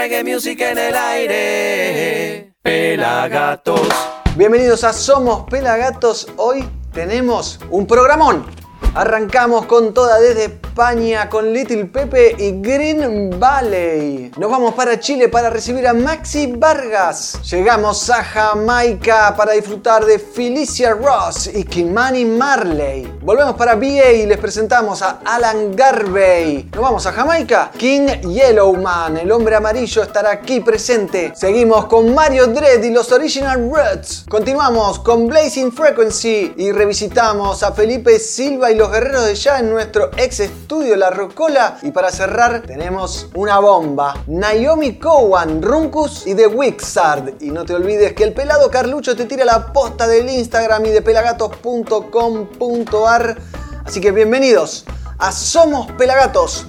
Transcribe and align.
reggae 0.00 0.24
music 0.24 0.58
en 0.62 0.78
el 0.78 0.96
aire. 0.96 2.54
Pelagatos. 2.62 3.86
Bienvenidos 4.34 4.82
a 4.82 4.94
Somos 4.94 5.44
Pelagatos. 5.50 6.26
Hoy 6.38 6.66
tenemos 6.90 7.60
un 7.68 7.86
programón. 7.86 8.46
Arrancamos 8.94 9.66
con 9.66 9.94
toda 9.94 10.18
desde 10.18 10.44
España 10.46 11.28
con 11.28 11.52
Little 11.52 11.84
Pepe 11.86 12.34
y 12.38 12.60
Green 12.60 13.38
Valley. 13.38 14.32
Nos 14.36 14.50
vamos 14.50 14.74
para 14.74 14.98
Chile 14.98 15.28
para 15.28 15.50
recibir 15.50 15.86
a 15.86 15.92
Maxi 15.92 16.46
Vargas. 16.56 17.38
Llegamos 17.50 18.08
a 18.10 18.24
Jamaica 18.24 19.34
para 19.36 19.52
disfrutar 19.52 20.04
de 20.04 20.18
Felicia 20.18 20.94
Ross 20.94 21.50
y 21.52 21.64
Kimani 21.64 22.24
Marley. 22.24 23.12
Volvemos 23.20 23.54
para 23.56 23.74
VA 23.74 24.12
y 24.12 24.26
les 24.26 24.38
presentamos 24.38 25.02
a 25.02 25.20
Alan 25.24 25.76
Garvey. 25.76 26.70
Nos 26.72 26.82
vamos 26.82 27.06
a 27.06 27.12
Jamaica. 27.12 27.70
King 27.76 28.06
Yellowman, 28.22 29.18
el 29.18 29.30
hombre 29.32 29.56
amarillo, 29.56 30.02
estará 30.02 30.30
aquí 30.30 30.60
presente. 30.60 31.32
Seguimos 31.36 31.86
con 31.86 32.14
Mario 32.14 32.46
Dredd 32.46 32.82
y 32.82 32.90
los 32.90 33.12
Original 33.12 33.70
Roots. 33.70 34.24
Continuamos 34.28 34.98
con 35.00 35.26
Blazing 35.26 35.72
Frequency 35.72 36.54
y 36.56 36.72
revisitamos 36.72 37.62
a 37.62 37.72
Felipe 37.72 38.18
Silva 38.18 38.69
y 38.70 38.74
los 38.74 38.90
guerreros 38.90 39.26
de 39.26 39.34
ya 39.34 39.58
en 39.58 39.70
nuestro 39.70 40.10
ex 40.16 40.40
estudio 40.40 40.96
La 40.96 41.10
Rocola. 41.10 41.78
Y 41.82 41.90
para 41.90 42.10
cerrar, 42.10 42.62
tenemos 42.62 43.28
una 43.34 43.58
bomba: 43.58 44.14
Naomi 44.26 44.98
Cowan, 44.98 45.60
Runkus 45.62 46.26
y 46.26 46.34
The 46.34 46.46
Wixard. 46.46 47.34
Y 47.40 47.50
no 47.50 47.64
te 47.64 47.74
olvides 47.74 48.14
que 48.14 48.24
el 48.24 48.32
pelado 48.32 48.70
Carlucho 48.70 49.14
te 49.16 49.26
tira 49.26 49.44
la 49.44 49.72
posta 49.72 50.06
del 50.06 50.28
Instagram 50.28 50.86
y 50.86 50.90
de 50.90 51.02
pelagatos.com.ar. 51.02 53.36
Así 53.84 54.00
que 54.00 54.12
bienvenidos 54.12 54.84
a 55.18 55.32
Somos 55.32 55.90
Pelagatos. 55.92 56.66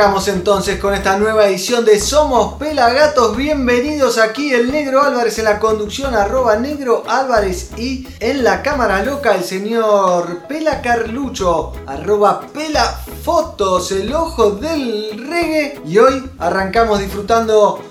Arrancamos 0.00 0.28
entonces 0.28 0.80
con 0.80 0.94
esta 0.94 1.18
nueva 1.18 1.46
edición 1.46 1.84
de 1.84 2.00
Somos 2.00 2.54
Pelagatos. 2.54 3.36
Bienvenidos 3.36 4.16
aquí 4.16 4.50
el 4.50 4.72
Negro 4.72 5.02
Álvarez 5.02 5.38
en 5.38 5.44
la 5.44 5.58
conducción, 5.58 6.14
arroba 6.14 6.56
Negro 6.56 7.02
Álvarez 7.06 7.72
y 7.76 8.08
en 8.18 8.42
la 8.42 8.62
cámara 8.62 9.04
loca 9.04 9.34
el 9.34 9.44
señor 9.44 10.46
Pela 10.48 10.80
Carlucho, 10.80 11.74
arroba 11.86 12.40
Pela 12.40 12.98
Fotos, 13.22 13.92
el 13.92 14.14
ojo 14.14 14.52
del 14.52 15.22
reggae. 15.28 15.82
Y 15.84 15.98
hoy 15.98 16.30
arrancamos 16.38 17.00
disfrutando 17.00 17.84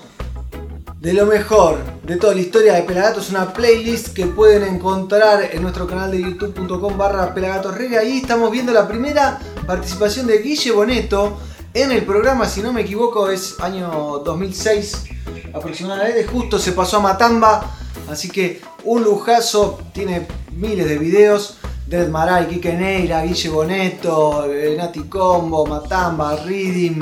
de 1.00 1.14
lo 1.14 1.28
mejor 1.28 1.78
de 2.02 2.16
toda 2.16 2.34
la 2.34 2.42
historia 2.42 2.74
de 2.74 2.82
Pelagatos, 2.82 3.30
una 3.30 3.54
playlist 3.54 4.16
que 4.16 4.26
pueden 4.26 4.64
encontrar 4.64 5.52
en 5.52 5.62
nuestro 5.62 5.86
canal 5.86 6.10
de 6.10 6.24
youtube.com 6.24 6.98
barra 6.98 7.36
Pelagatos. 7.36 7.76
Ahí 7.76 8.18
estamos 8.18 8.50
viendo 8.50 8.74
la 8.74 8.88
primera 8.88 9.38
participación 9.68 10.26
de 10.26 10.40
Guille 10.40 10.72
Boneto 10.72 11.38
en 11.82 11.92
el 11.92 12.04
programa, 12.04 12.46
si 12.46 12.62
no 12.62 12.74
me 12.74 12.82
equivoco, 12.82 13.30
es 13.30 13.60
año 13.60 14.22
2006 14.26 15.06
aproximadamente, 15.54 16.26
justo 16.26 16.60
se 16.60 16.74
pasó 16.74 16.98
a 16.98 17.02
Matamba, 17.02 17.76
así 18.10 18.30
que 18.30 18.62
un 18.84 19.04
lujazo, 19.04 19.80
tiene 19.94 20.28
miles 20.52 20.88
de 20.88 20.98
videos. 20.98 21.56
Dead 21.88 22.08
Maray, 22.08 22.48
Kike 22.48 22.74
Neira, 22.74 23.24
Guille 23.24 23.50
Boneto, 23.50 24.46
eh, 24.46 24.76
Nati 24.78 25.06
Combo, 25.06 25.66
Matamba, 25.66 26.36
Reading, 26.36 27.02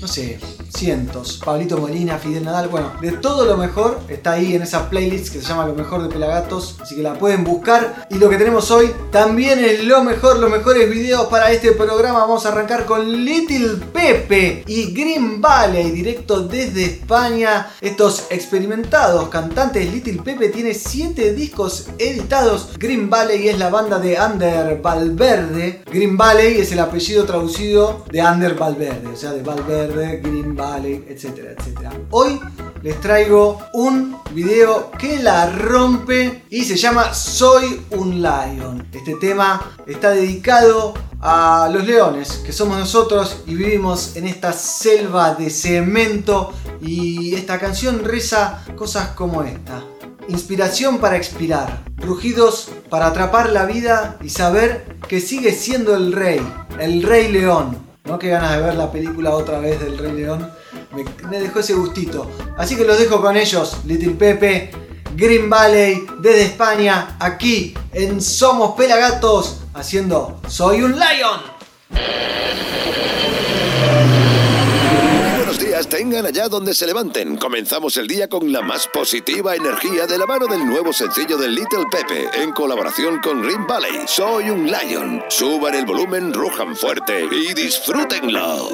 no 0.00 0.06
sé, 0.06 0.38
cientos. 0.72 1.40
Pablito 1.44 1.78
Molina, 1.78 2.18
Fidel 2.18 2.44
Nadal, 2.44 2.68
bueno, 2.68 2.92
de 3.00 3.12
todo 3.12 3.44
lo 3.44 3.56
mejor 3.56 4.00
está 4.08 4.32
ahí 4.32 4.54
en 4.54 4.62
esa 4.62 4.88
playlist 4.88 5.32
que 5.32 5.40
se 5.40 5.48
llama 5.48 5.66
Lo 5.66 5.74
mejor 5.74 6.02
de 6.02 6.08
Pelagatos, 6.08 6.76
así 6.80 6.96
que 6.96 7.02
la 7.02 7.14
pueden 7.14 7.44
buscar. 7.44 8.06
Y 8.10 8.16
lo 8.16 8.28
que 8.28 8.36
tenemos 8.36 8.70
hoy 8.70 8.90
también 9.10 9.64
es 9.64 9.84
lo 9.84 10.02
mejor, 10.04 10.38
los 10.38 10.50
mejores 10.50 10.90
videos 10.90 11.26
para 11.26 11.50
este 11.50 11.72
programa. 11.72 12.20
Vamos 12.20 12.46
a 12.46 12.50
arrancar 12.50 12.86
con 12.86 13.24
Little 13.24 13.84
Pepe 13.92 14.64
y 14.66 14.92
Green 14.92 15.40
Valley, 15.40 15.90
directo 15.90 16.40
desde 16.40 16.84
España. 16.84 17.70
Estos 17.80 18.26
experimentados 18.30 19.28
cantantes, 19.28 19.92
Little 19.92 20.22
Pepe 20.22 20.48
tiene 20.48 20.74
7 20.74 21.34
discos 21.34 21.88
editados. 21.98 22.70
Green 22.78 23.10
Valley 23.10 23.48
es 23.48 23.58
la 23.58 23.70
banda 23.70 23.98
de 23.98 24.16
Ander 24.16 24.80
Valverde. 24.80 25.82
Green 25.90 26.16
Valley 26.16 26.60
es 26.60 26.72
el 26.72 26.78
apellido 26.80 27.24
traducido 27.24 28.04
de 28.10 28.20
Ander 28.20 28.54
Valverde, 28.54 29.08
o 29.12 29.16
sea, 29.16 29.32
de 29.32 29.42
Valverde, 29.42 30.20
Green 30.22 30.56
Valley, 30.60 31.06
etcétera, 31.08 31.52
etcétera. 31.56 31.90
Hoy 32.10 32.38
les 32.82 33.00
traigo 33.00 33.58
un 33.72 34.18
video 34.34 34.90
que 34.90 35.18
la 35.22 35.46
rompe 35.46 36.44
y 36.50 36.64
se 36.64 36.76
llama 36.76 37.14
Soy 37.14 37.80
un 37.92 38.20
Lion. 38.20 38.86
Este 38.92 39.14
tema 39.14 39.72
está 39.86 40.10
dedicado 40.10 40.92
a 41.22 41.70
los 41.72 41.86
leones, 41.86 42.42
que 42.44 42.52
somos 42.52 42.78
nosotros 42.78 43.42
y 43.46 43.54
vivimos 43.54 44.16
en 44.16 44.26
esta 44.26 44.52
selva 44.52 45.34
de 45.34 45.48
cemento 45.48 46.52
y 46.82 47.34
esta 47.34 47.58
canción 47.58 48.04
reza 48.04 48.62
cosas 48.76 49.08
como 49.08 49.42
esta. 49.42 49.82
Inspiración 50.28 50.98
para 50.98 51.16
expirar, 51.16 51.84
rugidos 51.96 52.70
para 52.90 53.06
atrapar 53.06 53.50
la 53.50 53.64
vida 53.64 54.18
y 54.22 54.28
saber 54.28 54.98
que 55.08 55.20
sigue 55.20 55.52
siendo 55.52 55.96
el 55.96 56.12
rey, 56.12 56.40
el 56.78 57.02
rey 57.02 57.32
león. 57.32 57.89
No 58.04 58.18
que 58.18 58.28
ganas 58.28 58.56
de 58.56 58.62
ver 58.62 58.74
la 58.74 58.90
película 58.90 59.30
otra 59.30 59.58
vez 59.58 59.78
del 59.80 59.98
rey 59.98 60.12
león, 60.12 60.50
me, 60.92 61.04
me 61.28 61.40
dejó 61.40 61.60
ese 61.60 61.74
gustito. 61.74 62.30
Así 62.56 62.76
que 62.76 62.84
los 62.84 62.98
dejo 62.98 63.20
con 63.20 63.36
ellos, 63.36 63.78
Little 63.84 64.14
Pepe, 64.14 64.70
Green 65.16 65.50
Valley, 65.50 66.06
desde 66.20 66.42
España, 66.42 67.16
aquí 67.20 67.74
en 67.92 68.20
Somos 68.20 68.74
Pelagatos, 68.76 69.60
haciendo 69.74 70.40
Soy 70.48 70.82
un 70.82 70.92
Lion. 70.92 71.40
Tengan 75.90 76.24
allá 76.24 76.48
donde 76.48 76.72
se 76.72 76.86
levanten. 76.86 77.36
Comenzamos 77.36 77.96
el 77.96 78.06
día 78.06 78.28
con 78.28 78.52
la 78.52 78.62
más 78.62 78.86
positiva 78.86 79.56
energía 79.56 80.06
de 80.06 80.18
la 80.18 80.24
mano 80.24 80.46
del 80.46 80.64
nuevo 80.64 80.92
sencillo 80.92 81.36
de 81.36 81.48
Little 81.48 81.84
Pepe, 81.90 82.30
en 82.40 82.52
colaboración 82.52 83.18
con 83.18 83.42
Green 83.42 83.66
Valley. 83.66 84.04
Soy 84.06 84.50
un 84.50 84.70
Lion. 84.70 85.20
Suban 85.28 85.74
el 85.74 85.84
volumen, 85.84 86.32
rujan 86.32 86.76
fuerte 86.76 87.26
y 87.32 87.52
disfrútenlo. 87.54 88.70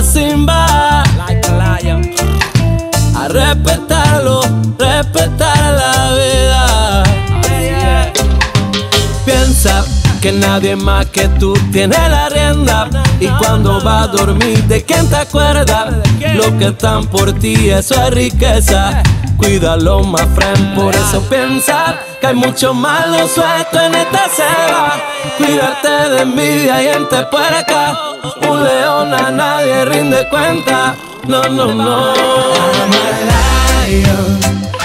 A 0.00 0.02
Simba. 0.02 1.02
A 3.14 3.28
respetarlo, 3.28 4.40
respetar 4.78 5.74
la 5.74 6.14
vida. 6.14 7.02
Piensa 9.24 9.84
que 10.22 10.32
nadie 10.32 10.74
más 10.76 11.06
que 11.06 11.28
tú 11.28 11.52
tiene 11.72 11.96
la 12.08 12.28
rienda. 12.30 12.88
Y 13.20 13.28
cuando 13.28 13.82
va 13.84 14.02
a 14.02 14.06
dormir, 14.06 14.64
¿de 14.64 14.82
quién 14.84 15.08
te 15.08 15.16
acuerdas? 15.16 15.94
Lo 16.34 16.56
que 16.58 16.68
están 16.68 17.06
por 17.06 17.32
ti, 17.34 17.68
eso 17.68 17.94
es 17.94 18.10
riqueza. 18.10 19.02
Cuídalo 19.36 20.02
más, 20.04 20.26
friend, 20.34 20.74
por 20.76 20.94
eso 20.94 21.22
piensa 21.28 21.96
que 22.20 22.26
hay 22.28 22.34
mucho 22.34 22.72
malo 22.72 23.28
suelto 23.28 23.80
en 23.80 23.94
esta 23.94 24.28
selva. 24.28 24.94
Cuídate 25.36 26.10
de 26.10 26.22
envidia 26.22 26.82
y 26.82 26.92
gente 26.92 27.22
puerca. 27.30 28.19
Un 28.50 29.36
nadie 29.36 29.84
rinde 29.84 30.26
cuenta. 30.28 30.96
No, 31.28 31.42
no, 31.44 31.72
no. 31.72 32.14
I'm 32.82 32.92
a 32.92 34.79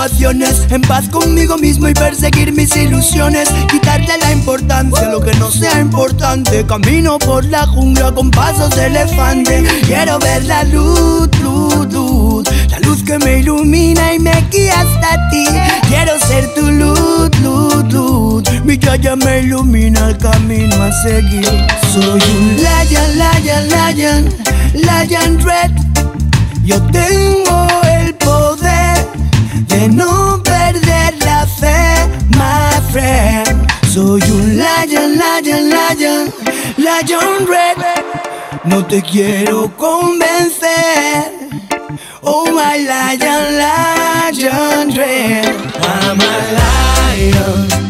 en 0.00 0.80
paz 0.82 1.08
conmigo 1.08 1.58
mismo 1.58 1.88
y 1.88 1.92
perseguir 1.92 2.52
mis 2.52 2.76
ilusiones, 2.76 3.48
quitarle 3.68 4.16
la 4.20 4.30
importancia 4.30 5.08
a 5.08 5.10
lo 5.10 5.20
que 5.20 5.34
no 5.34 5.50
sea 5.50 5.80
importante. 5.80 6.64
Camino 6.66 7.18
por 7.18 7.44
la 7.44 7.66
jungla 7.66 8.14
con 8.14 8.30
pasos 8.30 8.70
de 8.76 8.86
elefante. 8.86 9.64
Quiero 9.86 10.20
ver 10.20 10.44
la 10.44 10.62
luz, 10.62 11.28
luz, 11.42 11.92
luz, 11.92 12.48
la 12.70 12.78
luz 12.78 13.02
que 13.02 13.18
me 13.18 13.40
ilumina 13.40 14.14
y 14.14 14.20
me 14.20 14.40
guía 14.52 14.82
hasta 14.82 15.30
ti. 15.30 15.46
Quiero 15.88 16.16
ser 16.20 16.54
tu 16.54 16.70
luz, 16.70 17.30
luz, 17.42 17.92
luz. 17.92 18.44
Mi 18.64 18.78
ya 18.78 19.16
me 19.16 19.40
ilumina 19.40 20.10
el 20.10 20.18
camino 20.18 20.80
a 20.80 20.92
seguir. 21.02 21.44
Soy 21.92 22.22
un 22.38 22.56
lion, 22.56 23.18
lion, 23.18 23.68
lion, 23.96 24.34
lion 24.74 25.40
red. 25.40 25.72
Yo 26.64 26.80
tengo 26.92 27.87
de 29.68 29.88
no 29.88 30.40
perder 30.42 31.14
la 31.24 31.46
fe, 31.46 32.08
my 32.36 32.80
friend. 32.90 33.66
Soy 33.92 34.20
un 34.22 34.56
lion, 34.56 35.16
lion, 35.16 35.70
lion, 35.70 36.32
lion 36.76 37.46
red. 37.46 37.76
No 38.64 38.84
te 38.84 39.02
quiero 39.02 39.70
convencer. 39.76 41.32
Oh 42.22 42.46
my 42.50 42.78
lion, 42.78 43.58
lion 43.62 44.96
red. 44.96 45.54
I'm 45.82 46.20
a 46.20 46.34
lion. 46.58 47.87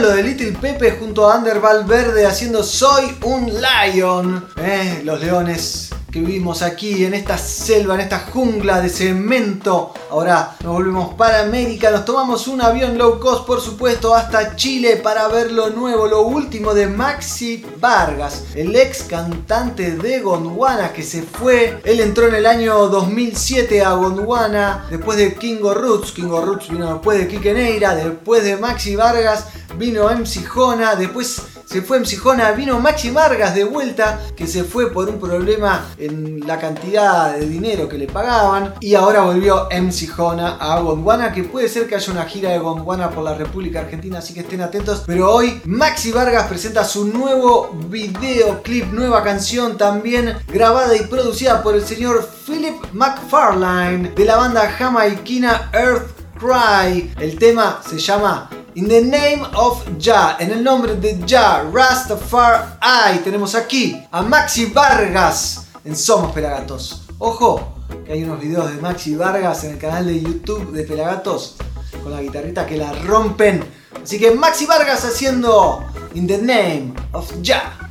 Lo 0.00 0.10
de 0.12 0.22
Little 0.22 0.52
Pepe 0.52 0.92
junto 0.92 1.28
a 1.28 1.34
Ander 1.34 1.60
Valverde 1.60 2.24
haciendo 2.26 2.62
Soy 2.62 3.18
un 3.22 3.52
Lion. 3.52 4.46
Eh, 4.56 5.02
los 5.04 5.20
leones 5.20 5.89
que 6.10 6.20
vivimos 6.20 6.62
aquí 6.62 7.04
en 7.04 7.14
esta 7.14 7.38
selva, 7.38 7.94
en 7.94 8.00
esta 8.00 8.20
jungla 8.20 8.80
de 8.80 8.88
cemento. 8.88 9.94
Ahora 10.10 10.56
nos 10.64 10.72
volvemos 10.72 11.14
para 11.14 11.42
América, 11.42 11.90
nos 11.90 12.04
tomamos 12.04 12.48
un 12.48 12.60
avión 12.60 12.98
low 12.98 13.20
cost, 13.20 13.46
por 13.46 13.60
supuesto, 13.60 14.14
hasta 14.14 14.56
Chile 14.56 14.96
para 14.96 15.28
ver 15.28 15.52
lo 15.52 15.70
nuevo, 15.70 16.06
lo 16.06 16.22
último 16.22 16.74
de 16.74 16.88
Maxi 16.88 17.64
Vargas, 17.78 18.44
el 18.54 18.74
ex 18.74 19.04
cantante 19.04 19.92
de 19.92 20.20
Gondwana 20.20 20.92
que 20.92 21.02
se 21.02 21.22
fue. 21.22 21.80
Él 21.84 22.00
entró 22.00 22.26
en 22.26 22.34
el 22.34 22.46
año 22.46 22.88
2007 22.88 23.84
a 23.84 23.92
Gondwana 23.92 24.86
después 24.90 25.16
de 25.16 25.34
Kingo 25.34 25.74
Roots. 25.74 26.12
Kingo 26.12 26.40
Roots 26.40 26.70
vino 26.70 26.92
después 26.92 27.18
de 27.18 27.28
Kike 27.28 27.54
Neira, 27.54 27.94
después 27.94 28.42
de 28.42 28.56
Maxi 28.56 28.96
Vargas 28.96 29.46
vino 29.76 30.08
MC 30.10 30.46
Jona, 30.46 30.94
después 30.94 31.42
se 31.70 31.82
fue 31.82 32.00
MC 32.00 32.16
Jona, 32.16 32.50
vino 32.50 32.80
Maxi 32.80 33.10
Vargas 33.10 33.54
de 33.54 33.62
vuelta, 33.62 34.20
que 34.34 34.48
se 34.48 34.64
fue 34.64 34.90
por 34.90 35.08
un 35.08 35.20
problema 35.20 35.86
en 35.98 36.44
la 36.44 36.58
cantidad 36.58 37.36
de 37.36 37.46
dinero 37.46 37.88
que 37.88 37.96
le 37.96 38.08
pagaban, 38.08 38.74
y 38.80 38.96
ahora 38.96 39.20
volvió 39.20 39.68
MC 39.70 40.08
Jona 40.08 40.56
a 40.56 40.80
Gondwana, 40.80 41.32
que 41.32 41.44
puede 41.44 41.68
ser 41.68 41.86
que 41.86 41.94
haya 41.94 42.12
una 42.12 42.24
gira 42.24 42.50
de 42.50 42.58
Gondwana 42.58 43.10
por 43.10 43.22
la 43.22 43.34
República 43.34 43.80
Argentina, 43.82 44.18
así 44.18 44.34
que 44.34 44.40
estén 44.40 44.62
atentos, 44.62 45.04
pero 45.06 45.32
hoy 45.32 45.60
Maxi 45.64 46.10
Vargas 46.10 46.48
presenta 46.48 46.82
su 46.82 47.06
nuevo 47.06 47.70
videoclip, 47.88 48.86
nueva 48.92 49.22
canción 49.22 49.78
también 49.78 50.38
grabada 50.48 50.96
y 50.96 51.06
producida 51.06 51.62
por 51.62 51.76
el 51.76 51.84
señor 51.84 52.28
Philip 52.46 52.74
McFarlane 52.92 54.10
de 54.10 54.24
la 54.24 54.36
banda 54.36 54.68
jamaiquina 54.72 55.70
Earth 55.72 56.20
Cry. 56.40 57.12
El 57.20 57.38
tema 57.38 57.80
se 57.88 57.98
llama 57.98 58.50
In 58.76 58.86
the 58.86 59.02
name 59.02 59.44
of 59.56 59.84
Jah, 59.98 60.36
en 60.38 60.52
el 60.52 60.62
nombre 60.62 60.94
de 60.94 61.18
Jah, 61.26 61.68
Rastafari, 61.72 63.18
tenemos 63.24 63.56
aquí 63.56 64.00
a 64.12 64.22
Maxi 64.22 64.66
Vargas 64.66 65.66
en 65.84 65.96
Somos 65.96 66.30
Pelagatos. 66.30 67.02
Ojo, 67.18 67.74
que 68.06 68.12
hay 68.12 68.22
unos 68.22 68.40
videos 68.40 68.72
de 68.72 68.80
Maxi 68.80 69.16
Vargas 69.16 69.64
en 69.64 69.72
el 69.72 69.78
canal 69.78 70.06
de 70.06 70.20
YouTube 70.20 70.70
de 70.70 70.84
Pelagatos 70.84 71.56
con 72.00 72.12
la 72.12 72.22
guitarrita 72.22 72.64
que 72.64 72.76
la 72.76 72.92
rompen. 72.92 73.64
Así 74.00 74.20
que 74.20 74.30
Maxi 74.30 74.66
Vargas 74.66 75.04
haciendo 75.04 75.84
In 76.14 76.28
the 76.28 76.38
name 76.38 76.94
of 77.10 77.28
Jah. 77.42 77.90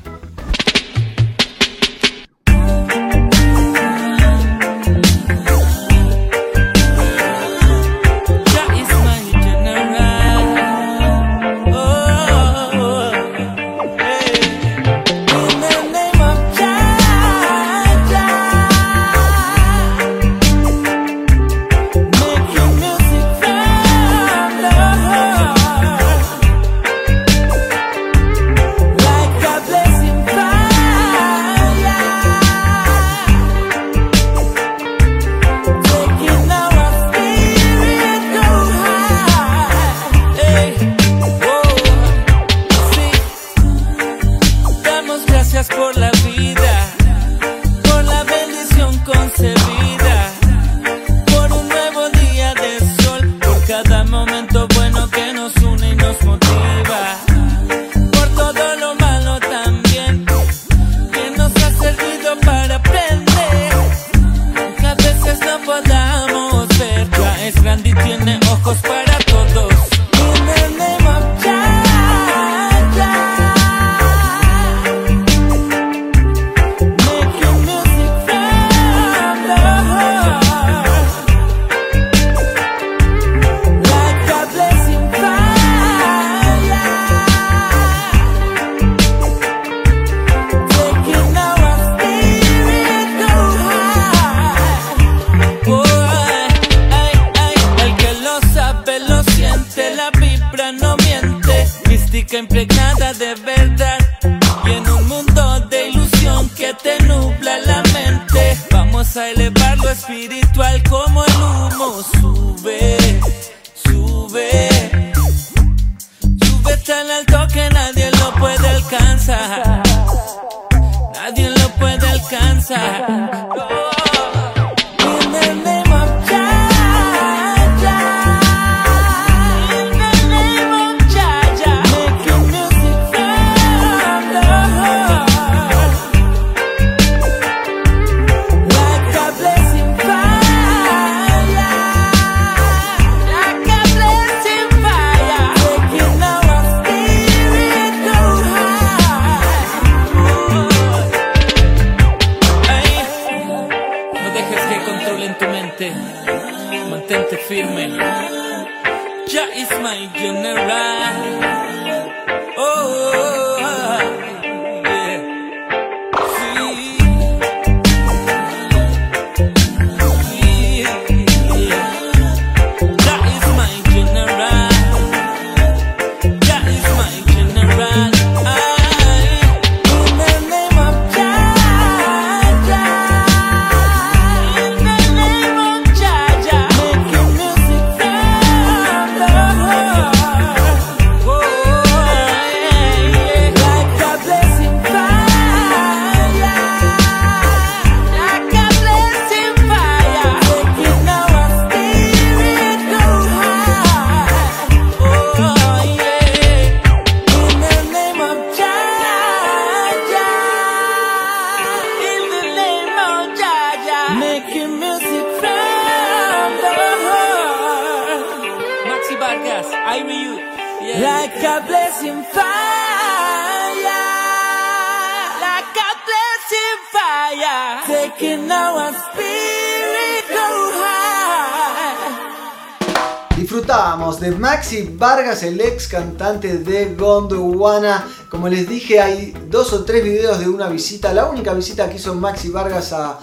El 235.44 235.62
ex 235.62 235.88
cantante 235.88 236.58
de 236.58 236.96
Gondwana. 236.96 238.08
Como 238.30 238.50
les 238.50 238.68
dije, 238.68 239.00
hay 239.00 239.34
dos 239.50 239.74
o 239.74 239.86
tres 239.86 240.04
videos 240.04 240.40
de 240.40 240.50
una 240.50 240.68
visita, 240.70 241.14
la 241.14 241.30
única 241.30 241.54
visita 241.54 241.90
que 241.90 241.96
hizo 241.96 242.14
Maxi 242.16 242.50
Vargas 242.50 242.94
a 242.94 243.20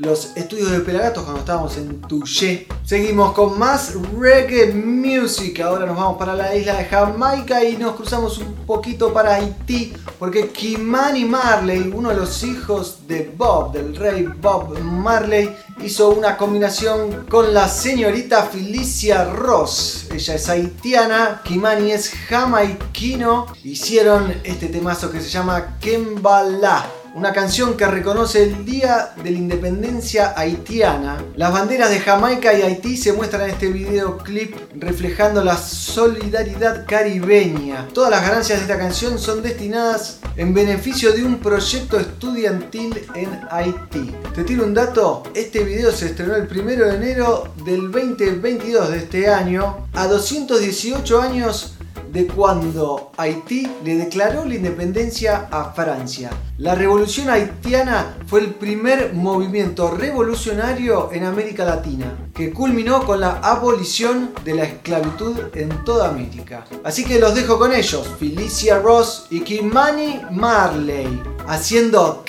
los 0.00 0.34
estudios 0.34 0.70
de 0.70 0.80
Pelagatos 0.80 1.24
cuando 1.24 1.40
estábamos 1.40 1.76
en 1.76 2.00
Touché. 2.00 2.66
Seguimos 2.84 3.32
con 3.32 3.58
más 3.58 3.92
reggae 4.18 4.72
music. 4.72 5.60
Ahora 5.60 5.84
nos 5.84 5.96
vamos 5.96 6.16
para 6.16 6.34
la 6.34 6.56
isla 6.56 6.76
de 6.76 6.86
Jamaica 6.86 7.62
y 7.62 7.76
nos 7.76 7.96
cruzamos 7.96 8.38
un 8.38 8.54
poquito 8.66 9.12
para 9.12 9.34
Haití 9.34 9.92
porque 10.18 10.48
Kimani 10.48 11.24
Marley, 11.26 11.92
uno 11.94 12.08
de 12.08 12.16
los 12.16 12.42
hijos 12.42 13.06
de 13.06 13.30
Bob, 13.36 13.72
del 13.72 13.94
rey 13.94 14.26
Bob 14.40 14.78
Marley, 14.80 15.54
hizo 15.82 16.10
una 16.10 16.36
combinación 16.36 17.26
con 17.28 17.52
la 17.52 17.68
señorita 17.68 18.44
Felicia 18.44 19.24
Ross. 19.24 20.06
Ella 20.10 20.34
es 20.34 20.48
haitiana, 20.48 21.42
Kimani 21.44 21.92
es 21.92 22.10
jamaiquino. 22.10 23.46
Hicieron 23.64 24.34
este 24.44 24.68
temazo 24.68 25.10
que 25.10 25.20
se 25.20 25.28
llama 25.28 25.78
Kembala 25.78 26.86
una 27.14 27.32
canción 27.32 27.76
que 27.76 27.86
reconoce 27.86 28.42
el 28.42 28.64
Día 28.64 29.12
de 29.22 29.30
la 29.30 29.38
Independencia 29.38 30.34
haitiana. 30.36 31.24
Las 31.36 31.52
banderas 31.52 31.90
de 31.90 32.00
Jamaica 32.00 32.54
y 32.54 32.62
Haití 32.62 32.96
se 32.96 33.12
muestran 33.12 33.42
en 33.42 33.50
este 33.50 33.68
videoclip 33.68 34.54
reflejando 34.76 35.42
la 35.42 35.56
solidaridad 35.56 36.86
caribeña. 36.86 37.88
Todas 37.92 38.10
las 38.10 38.22
ganancias 38.22 38.58
de 38.58 38.64
esta 38.64 38.78
canción 38.78 39.18
son 39.18 39.42
destinadas 39.42 40.20
en 40.36 40.54
beneficio 40.54 41.12
de 41.12 41.24
un 41.24 41.38
proyecto 41.38 41.98
estudiantil 41.98 43.06
en 43.14 43.40
Haití. 43.50 44.14
Te 44.34 44.44
tiro 44.44 44.64
un 44.64 44.74
dato, 44.74 45.24
este 45.34 45.64
video 45.64 45.90
se 45.92 46.06
estrenó 46.06 46.36
el 46.36 46.48
1 46.50 46.84
de 46.84 46.94
enero 46.94 47.52
del 47.64 47.90
2022 47.90 48.90
de 48.90 48.98
este 48.98 49.28
año, 49.28 49.88
a 49.94 50.06
218 50.06 51.20
años 51.20 51.74
de 52.12 52.26
cuando 52.26 53.12
Haití 53.16 53.70
le 53.84 53.96
declaró 53.96 54.44
la 54.44 54.54
independencia 54.54 55.48
a 55.50 55.72
Francia. 55.72 56.30
La 56.58 56.74
revolución 56.74 57.30
haitiana 57.30 58.16
fue 58.26 58.40
el 58.40 58.54
primer 58.54 59.14
movimiento 59.14 59.90
revolucionario 59.90 61.10
en 61.12 61.24
América 61.24 61.64
Latina, 61.64 62.16
que 62.34 62.52
culminó 62.52 63.04
con 63.04 63.20
la 63.20 63.38
abolición 63.38 64.30
de 64.44 64.54
la 64.54 64.64
esclavitud 64.64 65.36
en 65.54 65.84
toda 65.84 66.08
América. 66.08 66.64
Así 66.84 67.04
que 67.04 67.18
los 67.18 67.34
dejo 67.34 67.58
con 67.58 67.72
ellos, 67.72 68.06
Felicia 68.18 68.78
Ross 68.78 69.26
y 69.30 69.40
Kimani 69.40 70.20
Marley, 70.30 71.22
haciendo 71.46 72.24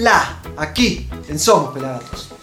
La 0.00 0.42
aquí 0.56 1.08
en 1.28 1.38
Somos 1.38 1.72
Pelagatos. 1.72 2.35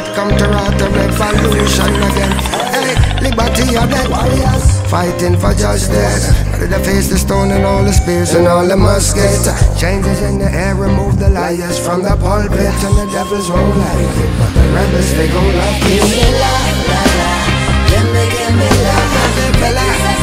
It 0.00 0.14
come 0.14 0.32
to 0.36 0.46
wrath, 0.48 0.80
a 0.80 0.88
revolution 0.88 1.92
again. 2.08 2.32
Hey, 2.72 2.96
liberty 3.20 3.76
or 3.76 3.86
death, 3.86 4.08
warriors 4.08 4.80
fighting 4.90 5.38
for 5.38 5.54
justice. 5.54 6.34
Ready 6.50 6.68
to 6.68 6.80
face 6.80 7.08
the 7.08 7.18
stone 7.18 7.50
and 7.52 7.64
all 7.64 7.84
the 7.84 7.92
spears 7.92 8.34
and 8.34 8.46
all 8.48 8.66
the 8.66 8.76
muskets. 8.76 9.46
Changes 9.80 10.20
in 10.22 10.38
the 10.38 10.50
air, 10.50 10.74
remove 10.74 11.18
the 11.18 11.30
liars 11.30 11.78
from 11.78 12.02
the 12.02 12.16
pulpit, 12.16 12.74
and 12.86 12.94
the 12.98 13.06
devils 13.12 13.48
won't 13.48 13.76
like 13.76 14.16
it. 14.24 14.30
But 14.38 14.50
the 14.56 14.64
rebels, 14.74 15.10
they 15.14 15.28
gon' 15.28 15.54
love 15.60 15.78
it. 15.78 15.94
Give 15.94 16.10
me 16.10 16.26
la, 16.42 16.54
la, 16.90 17.02
la. 17.20 17.32
Give 17.90 18.08
me, 18.14 18.24
give 18.34 18.54
me 18.60 18.70
la, 18.84 18.98
me 19.62 19.74
la. 19.74 20.19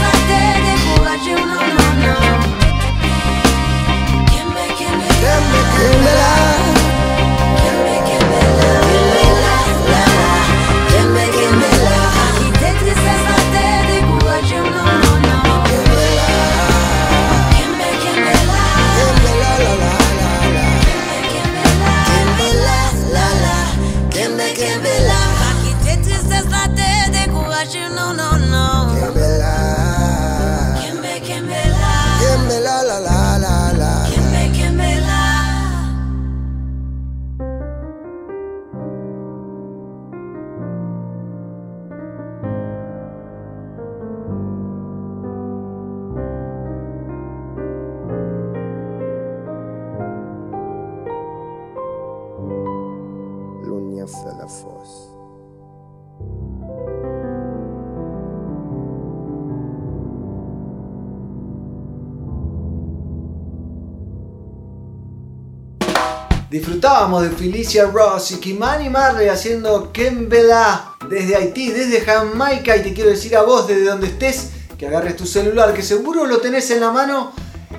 Disfrutábamos 66.50 67.24
de 67.24 67.30
Felicia 67.32 67.88
Ross 67.88 68.32
y 68.32 68.38
Kimani 68.38 68.90
Marley 68.90 69.28
haciendo 69.28 69.92
Kembela 69.92 70.96
desde 71.10 71.36
Haití, 71.36 71.72
desde 71.72 72.00
Jamaica. 72.00 72.78
Y 72.78 72.84
te 72.84 72.94
quiero 72.94 73.10
decir 73.10 73.36
a 73.36 73.44
vos 73.44 73.68
desde 73.68 73.84
donde 73.84 74.08
estés 74.08 74.52
que 74.78 74.88
agarres 74.88 75.18
tu 75.18 75.26
celular 75.26 75.74
que 75.74 75.82
seguro 75.82 76.26
lo 76.26 76.38
tenés 76.38 76.72
en 76.72 76.80
la 76.80 76.92
mano, 76.92 77.34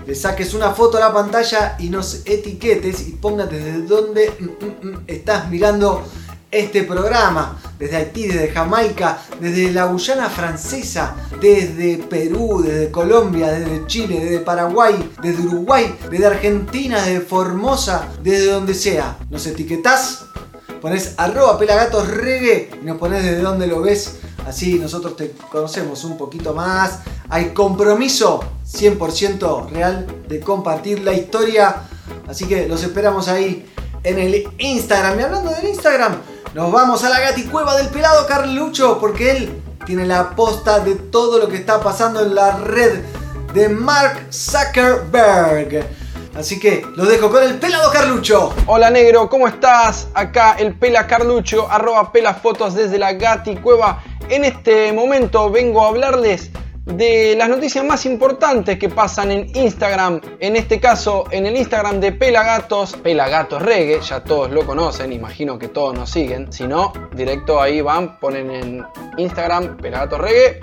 le 0.07 0.15
saques 0.15 0.53
una 0.53 0.73
foto 0.73 0.99
a 0.99 1.01
la 1.01 1.15
pantalla 1.15 1.77
y 1.79 1.89
nos 1.89 2.27
etiquetes 2.27 3.09
y 3.09 3.13
pongas 3.13 3.51
desde 3.51 3.83
donde 3.83 4.31
mm, 4.39 4.45
mm, 4.45 4.91
mm, 4.91 5.05
estás 5.07 5.49
mirando 5.49 6.05
este 6.51 6.83
programa 6.85 7.59
desde 7.79 7.97
Haití, 7.97 8.27
desde 8.27 8.49
Jamaica, 8.49 9.19
desde 9.41 9.71
la 9.73 9.85
Guyana 9.85 10.29
francesa, 10.31 11.15
desde 11.41 11.99
Perú, 11.99 12.63
desde 12.65 12.91
Colombia, 12.91 13.53
desde 13.53 13.87
Chile, 13.87 14.19
desde 14.21 14.41
Paraguay, 14.41 15.13
desde 15.23 15.43
Uruguay, 15.43 15.95
desde 16.11 16.27
Argentina, 16.27 17.03
desde 17.03 17.21
Formosa, 17.21 18.09
desde 18.23 18.47
donde 18.47 18.75
sea. 18.75 19.19
Nos 19.31 19.47
etiquetás, 19.47 20.25
pones 20.81 21.15
arroba 21.19 21.59
reggae 21.59 22.71
y 22.81 22.85
nos 22.85 22.99
pones 22.99 23.23
desde 23.23 23.43
donde 23.43 23.67
lo 23.67 23.83
ves. 23.83 24.17
Así 24.47 24.79
nosotros 24.79 25.17
te 25.17 25.33
conocemos 25.51 26.05
un 26.05 26.17
poquito 26.17 26.55
más. 26.55 27.01
Hay 27.29 27.51
compromiso 27.51 28.43
100% 28.67 29.69
real 29.69 30.07
de 30.27 30.41
compartir 30.41 31.01
la 31.01 31.13
historia. 31.13 31.83
Así 32.27 32.47
que 32.47 32.67
los 32.67 32.83
esperamos 32.83 33.29
ahí 33.29 33.67
en 34.03 34.19
el 34.19 34.49
Instagram. 34.59 35.19
Y 35.19 35.23
hablando 35.23 35.51
del 35.51 35.69
Instagram, 35.69 36.17
nos 36.55 36.73
vamos 36.73 37.05
a 37.05 37.11
la 37.11 37.21
gaticueva 37.21 37.77
del 37.77 37.89
pelado 37.89 38.27
Carlucho 38.27 38.99
porque 38.99 39.31
él 39.31 39.63
tiene 39.85 40.07
la 40.07 40.31
posta 40.31 40.81
de 40.81 40.95
todo 40.95 41.39
lo 41.39 41.49
que 41.49 41.57
está 41.57 41.81
pasando 41.81 42.23
en 42.23 42.35
la 42.35 42.57
red 42.59 43.01
de 43.53 43.69
Mark 43.69 44.27
Zuckerberg. 44.33 45.87
Así 46.37 46.59
que 46.61 46.87
lo 46.95 47.05
dejo 47.05 47.31
con 47.31 47.43
el 47.43 47.59
pelado 47.59 47.91
Carlucho. 47.91 48.55
Hola 48.67 48.91
negro, 48.91 49.29
¿cómo 49.29 49.49
estás? 49.49 50.09
Acá 50.15 50.57
el 50.59 50.75
pela 50.75 51.07
Carlucho, 51.07 51.71
arroba 51.71 52.13
pela 52.13 52.35
fotos 52.35 52.75
desde 52.75 52.99
la 52.99 53.13
gaticueva. 53.13 54.03
En 54.29 54.45
este 54.45 54.93
momento 54.93 55.51
vengo 55.51 55.85
a 55.85 55.89
hablarles 55.89 56.51
de 56.89 57.35
las 57.37 57.49
noticias 57.49 57.85
más 57.85 58.07
importantes 58.07 58.79
que 58.79 58.89
pasan 58.89 59.31
en 59.31 59.57
Instagram. 59.57 60.21
En 60.41 60.57
este 60.57 60.81
caso, 60.81 61.25
en 61.31 61.47
el 61.47 61.57
Instagram 61.57 62.01
de 62.01 62.13
Pelagatos, 62.13 62.95
Pelagatos 62.97 63.63
Reggae, 63.63 64.01
ya 64.01 64.25
todos 64.25 64.51
lo 64.51 64.65
conocen, 64.65 65.13
imagino 65.13 65.59
que 65.59 65.69
todos 65.69 65.95
nos 65.95 66.11
siguen. 66.11 66.53
Si 66.53 66.67
no, 66.67 66.93
directo 67.15 67.61
ahí 67.61 67.81
van, 67.81 68.19
ponen 68.19 68.51
en 68.51 68.87
Instagram 69.17 69.77
Pelagatos 69.77 70.21
Reggae. 70.21 70.61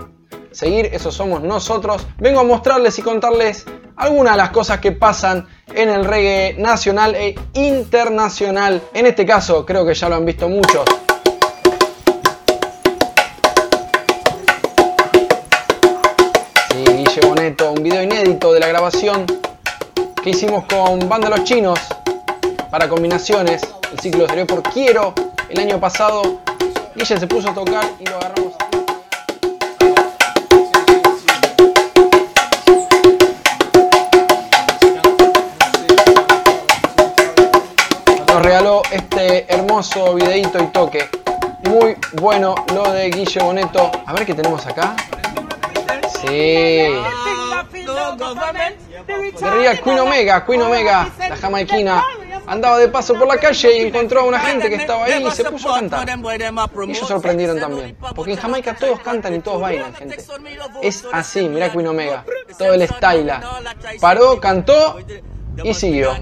Seguir, 0.52 0.90
eso 0.94 1.12
somos 1.12 1.44
nosotros. 1.44 2.08
Vengo 2.18 2.40
a 2.40 2.44
mostrarles 2.44 2.98
y 2.98 3.02
contarles 3.02 3.66
algunas 3.98 4.34
de 4.34 4.38
las 4.38 4.50
cosas 4.52 4.80
que 4.80 4.94
pasan 4.94 5.48
en 5.74 5.90
el 5.90 6.06
reggae 6.06 6.56
nacional 6.58 7.14
e 7.16 7.36
internacional. 7.54 8.82
En 8.94 9.06
este 9.06 9.26
caso, 9.26 9.66
creo 9.66 9.86
que 9.86 9.94
ya 9.94 10.10
lo 10.10 10.16
han 10.16 10.26
visto 10.26 10.48
muchos. 10.48 10.86
Video 17.86 18.02
inédito 18.02 18.52
de 18.52 18.60
la 18.60 18.68
grabación 18.68 19.28
que 20.24 20.32
hicimos 20.32 20.66
con 20.66 21.08
Banda 21.08 21.30
Los 21.30 21.44
Chinos 21.44 21.80
para 22.72 22.90
combinaciones. 22.90 23.62
El 23.92 24.00
ciclo 24.00 24.26
salió 24.26 24.48
por 24.48 24.64
Quiero 24.64 25.14
el 25.50 25.60
año 25.60 25.80
pasado. 25.80 26.40
Y 26.96 27.04
ella 27.04 27.20
se 27.20 27.28
puso 27.28 27.52
a 27.52 27.54
tocar 27.54 27.88
y 28.00 28.06
lo 28.06 28.16
agarramos. 28.16 28.54
Nos 38.28 38.42
regaló 38.42 38.82
este 38.90 39.54
hermoso 39.54 40.16
videito 40.16 40.58
y 40.58 40.68
toque. 40.70 41.08
Muy 41.70 41.98
bueno 42.14 42.56
lo 42.74 42.92
de 42.92 43.12
Guille 43.12 43.44
Boneto. 43.44 43.92
A 44.08 44.14
ver 44.14 44.26
qué 44.26 44.34
tenemos 44.34 44.66
acá. 44.66 44.96
Sí. 46.22 46.88
Querría 49.40 49.82
Queen 49.82 50.00
Omega, 50.00 50.46
Queen 50.46 50.62
Omega, 50.62 51.10
la 51.18 51.36
jamaiquina. 51.36 52.04
Andaba 52.48 52.78
de 52.78 52.88
paso 52.90 53.16
por 53.16 53.28
la 53.28 53.38
calle 53.40 53.78
y 53.78 53.88
encontró 53.88 54.22
a 54.22 54.24
una 54.26 54.40
gente 54.40 54.70
que 54.70 54.76
estaba 54.76 55.06
ahí 55.06 55.26
y 55.26 55.32
se 55.32 55.44
puso 55.46 55.74
a 55.74 55.80
cantar. 55.80 56.08
Y 56.08 56.92
ellos 56.92 57.08
sorprendieron 57.08 57.60
también. 57.60 57.98
Porque 58.16 58.34
en 58.34 58.38
Jamaica 58.38 58.76
todos 58.76 59.00
cantan 59.00 59.34
y 59.36 59.40
todos 59.40 59.62
bailan, 59.62 59.94
gente. 59.96 60.18
Es 60.82 61.06
así, 61.12 61.50
mira 61.50 61.72
Queen 61.72 61.88
Omega. 61.88 62.24
Todo 62.58 62.74
el 62.74 62.88
style. 62.88 63.34
Paró, 64.00 64.40
cantó 64.40 64.98
y 65.64 65.74
siguió. 65.74 66.14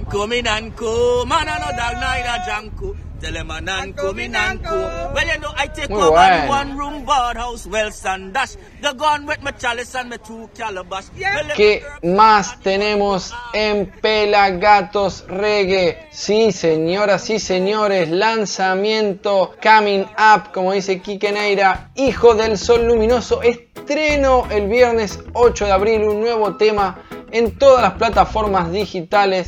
¿Qué 11.56 11.84
más 12.04 12.60
tenemos 12.60 13.34
en 13.54 13.90
Pelagatos 14.02 15.26
Reggae? 15.28 16.08
Sí, 16.12 16.52
señoras 16.52 17.30
y 17.30 17.40
señores, 17.40 18.10
lanzamiento 18.10 19.56
coming 19.62 20.02
up, 20.02 20.52
como 20.54 20.74
dice 20.74 21.02
Kike 21.02 21.32
Neira, 21.32 21.92
Hijo 21.96 22.36
del 22.36 22.58
Sol 22.58 22.86
Luminoso, 22.86 23.42
estreno 23.42 24.48
el 24.50 24.68
viernes 24.68 25.20
8 25.34 25.66
de 25.66 25.72
abril, 25.72 26.04
un 26.04 26.20
nuevo 26.20 26.56
tema 26.56 27.04
en 27.32 27.58
todas 27.58 27.82
las 27.82 27.94
plataformas 27.94 28.72
digitales 28.72 29.48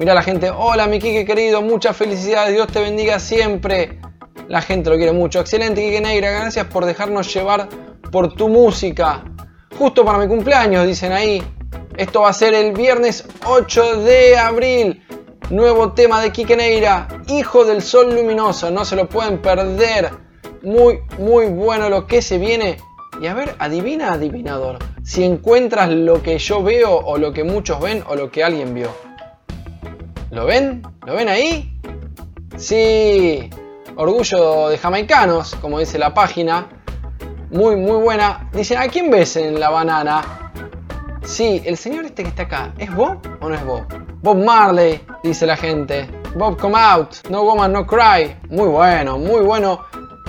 Mira 0.00 0.14
la 0.14 0.22
gente, 0.22 0.48
hola 0.50 0.86
mi 0.86 0.98
Kike 0.98 1.26
querido, 1.26 1.60
muchas 1.60 1.94
felicidades, 1.94 2.54
Dios 2.54 2.68
te 2.68 2.80
bendiga 2.80 3.18
siempre. 3.18 4.00
La 4.48 4.62
gente 4.62 4.88
lo 4.88 4.96
quiere 4.96 5.12
mucho. 5.12 5.40
Excelente 5.40 5.82
Kike 5.82 6.00
Negra, 6.00 6.30
gracias 6.30 6.64
por 6.68 6.86
dejarnos 6.86 7.30
llevar 7.34 7.68
por 8.10 8.32
tu 8.32 8.48
música. 8.48 9.22
Justo 9.76 10.02
para 10.02 10.16
mi 10.16 10.26
cumpleaños, 10.26 10.86
dicen 10.86 11.12
ahí. 11.12 11.42
Esto 11.98 12.22
va 12.22 12.30
a 12.30 12.32
ser 12.32 12.54
el 12.54 12.72
viernes 12.72 13.26
8 13.44 14.00
de 14.00 14.38
abril. 14.38 15.04
Nuevo 15.50 15.92
tema 15.92 16.22
de 16.22 16.32
Kike 16.32 16.56
Neira, 16.56 17.06
Hijo 17.28 17.66
del 17.66 17.82
Sol 17.82 18.14
Luminoso, 18.14 18.70
no 18.70 18.86
se 18.86 18.96
lo 18.96 19.06
pueden 19.06 19.42
perder. 19.42 20.12
Muy, 20.62 21.00
muy 21.18 21.48
bueno 21.48 21.90
lo 21.90 22.06
que 22.06 22.22
se 22.22 22.38
viene. 22.38 22.78
Y 23.20 23.26
a 23.26 23.34
ver, 23.34 23.54
adivina, 23.58 24.14
adivinador, 24.14 24.78
si 25.02 25.24
encuentras 25.24 25.90
lo 25.90 26.22
que 26.22 26.38
yo 26.38 26.62
veo 26.62 26.90
o 26.90 27.18
lo 27.18 27.34
que 27.34 27.44
muchos 27.44 27.78
ven 27.82 28.02
o 28.08 28.14
lo 28.14 28.30
que 28.30 28.42
alguien 28.42 28.72
vio. 28.72 29.09
¿Lo 30.30 30.46
ven? 30.46 30.82
¿Lo 31.06 31.14
ven 31.14 31.28
ahí? 31.28 31.76
Sí, 32.56 33.50
orgullo 33.96 34.68
de 34.68 34.78
jamaicanos, 34.78 35.56
como 35.56 35.80
dice 35.80 35.98
la 35.98 36.14
página. 36.14 36.68
Muy, 37.50 37.74
muy 37.74 38.00
buena. 38.00 38.48
Dicen, 38.52 38.78
¿a 38.78 38.86
quién 38.86 39.10
ves 39.10 39.34
en 39.36 39.58
la 39.58 39.70
banana? 39.70 40.52
Sí, 41.24 41.60
el 41.64 41.76
señor 41.76 42.04
este 42.04 42.22
que 42.22 42.28
está 42.28 42.42
acá, 42.42 42.72
¿es 42.78 42.94
Bob 42.94 43.18
o 43.40 43.48
no 43.48 43.54
es 43.54 43.64
Bob? 43.64 43.86
Bob 44.22 44.36
Marley, 44.36 45.00
dice 45.22 45.46
la 45.46 45.56
gente. 45.56 46.08
Bob 46.36 46.58
come 46.58 46.78
out, 46.78 47.26
no 47.28 47.42
woman, 47.42 47.72
no 47.72 47.84
cry. 47.84 48.36
Muy 48.50 48.68
bueno, 48.68 49.18
muy 49.18 49.40
bueno. 49.42 49.84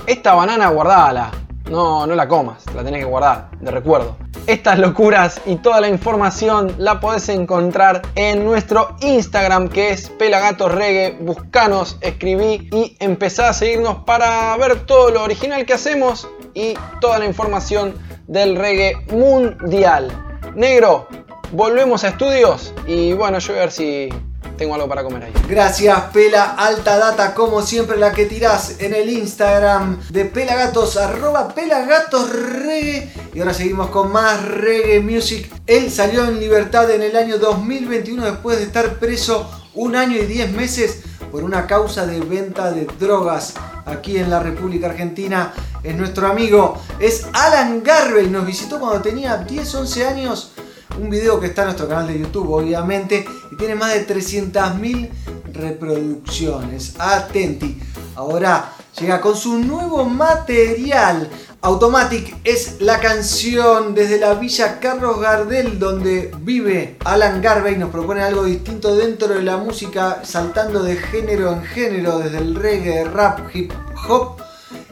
Esta 0.06 0.34
banana 0.34 0.68
guardala. 0.68 1.30
No, 1.70 2.08
no 2.08 2.14
la 2.16 2.26
comas, 2.26 2.64
la 2.74 2.82
tenés 2.82 3.00
que 3.00 3.06
guardar, 3.06 3.50
de 3.60 3.70
recuerdo. 3.70 4.16
Estas 4.48 4.80
locuras 4.80 5.40
y 5.46 5.54
toda 5.56 5.80
la 5.80 5.88
información 5.88 6.74
la 6.76 6.98
podés 6.98 7.28
encontrar 7.28 8.02
en 8.16 8.44
nuestro 8.44 8.96
Instagram 9.00 9.68
que 9.68 9.90
es 9.90 10.08
Pelagatos 10.08 10.72
Reggae. 10.72 11.16
Buscanos, 11.20 11.96
escribí 12.00 12.68
y 12.72 12.96
empezá 12.98 13.50
a 13.50 13.52
seguirnos 13.52 13.98
para 14.04 14.56
ver 14.56 14.80
todo 14.80 15.10
lo 15.10 15.22
original 15.22 15.64
que 15.64 15.74
hacemos 15.74 16.28
y 16.54 16.74
toda 17.00 17.20
la 17.20 17.26
información 17.26 17.94
del 18.26 18.56
reggae 18.56 18.96
mundial. 19.12 20.10
Negro, 20.56 21.06
volvemos 21.52 22.02
a 22.02 22.08
estudios 22.08 22.74
y 22.84 23.12
bueno, 23.12 23.38
yo 23.38 23.52
voy 23.52 23.58
a 23.58 23.62
ver 23.66 23.70
si 23.70 24.08
tengo 24.56 24.74
algo 24.74 24.88
para 24.88 25.02
comer 25.02 25.24
ahí. 25.24 25.32
Gracias, 25.48 25.98
Pela 26.12 26.54
Alta 26.54 26.98
Data, 26.98 27.34
como 27.34 27.62
siempre, 27.62 27.96
la 27.96 28.12
que 28.12 28.26
tirás 28.26 28.76
en 28.80 28.94
el 28.94 29.08
Instagram 29.08 30.00
de 30.10 30.24
Pelagatos, 30.24 30.96
arroba 30.96 31.54
Pelagatos 31.54 32.30
Reggae. 32.30 33.12
Y 33.34 33.40
ahora 33.40 33.54
seguimos 33.54 33.90
con 33.90 34.12
más 34.12 34.44
reggae 34.44 35.00
music. 35.00 35.50
Él 35.66 35.90
salió 35.90 36.24
en 36.26 36.38
libertad 36.38 36.90
en 36.90 37.02
el 37.02 37.16
año 37.16 37.38
2021 37.38 38.24
después 38.24 38.58
de 38.58 38.64
estar 38.64 38.98
preso 38.98 39.50
un 39.74 39.96
año 39.96 40.16
y 40.16 40.26
diez 40.26 40.50
meses 40.52 41.00
por 41.30 41.44
una 41.44 41.66
causa 41.66 42.04
de 42.06 42.20
venta 42.20 42.70
de 42.72 42.86
drogas 43.00 43.54
aquí 43.86 44.18
en 44.18 44.30
la 44.30 44.40
República 44.40 44.88
Argentina. 44.88 45.52
Es 45.82 45.96
nuestro 45.96 46.28
amigo, 46.28 46.78
es 47.00 47.26
Alan 47.32 47.82
Garvey, 47.82 48.28
nos 48.28 48.46
visitó 48.46 48.78
cuando 48.78 49.00
tenía 49.00 49.38
10, 49.38 49.74
11 49.74 50.06
años 50.06 50.52
un 50.98 51.10
video 51.10 51.40
que 51.40 51.46
está 51.46 51.62
en 51.62 51.68
nuestro 51.68 51.88
canal 51.88 52.08
de 52.08 52.18
YouTube, 52.18 52.50
obviamente, 52.50 53.24
y 53.50 53.56
tiene 53.56 53.74
más 53.74 53.94
de 53.94 54.06
300.000 54.06 55.08
reproducciones. 55.52 56.94
Atenti. 56.98 57.78
Ahora 58.16 58.72
llega 58.98 59.20
con 59.20 59.36
su 59.36 59.58
nuevo 59.58 60.04
material. 60.04 61.28
Automatic 61.62 62.36
es 62.42 62.80
la 62.80 62.98
canción 62.98 63.94
desde 63.94 64.18
la 64.18 64.34
Villa 64.34 64.80
Carlos 64.80 65.20
Gardel 65.20 65.78
donde 65.78 66.32
vive 66.40 66.96
Alan 67.04 67.40
Garvey. 67.40 67.76
Nos 67.76 67.90
propone 67.90 68.22
algo 68.22 68.44
distinto 68.44 68.96
dentro 68.96 69.28
de 69.28 69.42
la 69.42 69.56
música, 69.58 70.22
saltando 70.24 70.82
de 70.82 70.96
género 70.96 71.52
en 71.52 71.62
género, 71.62 72.18
desde 72.18 72.38
el 72.38 72.56
reggae, 72.56 73.04
rap, 73.04 73.54
hip 73.54 73.72
hop 74.08 74.38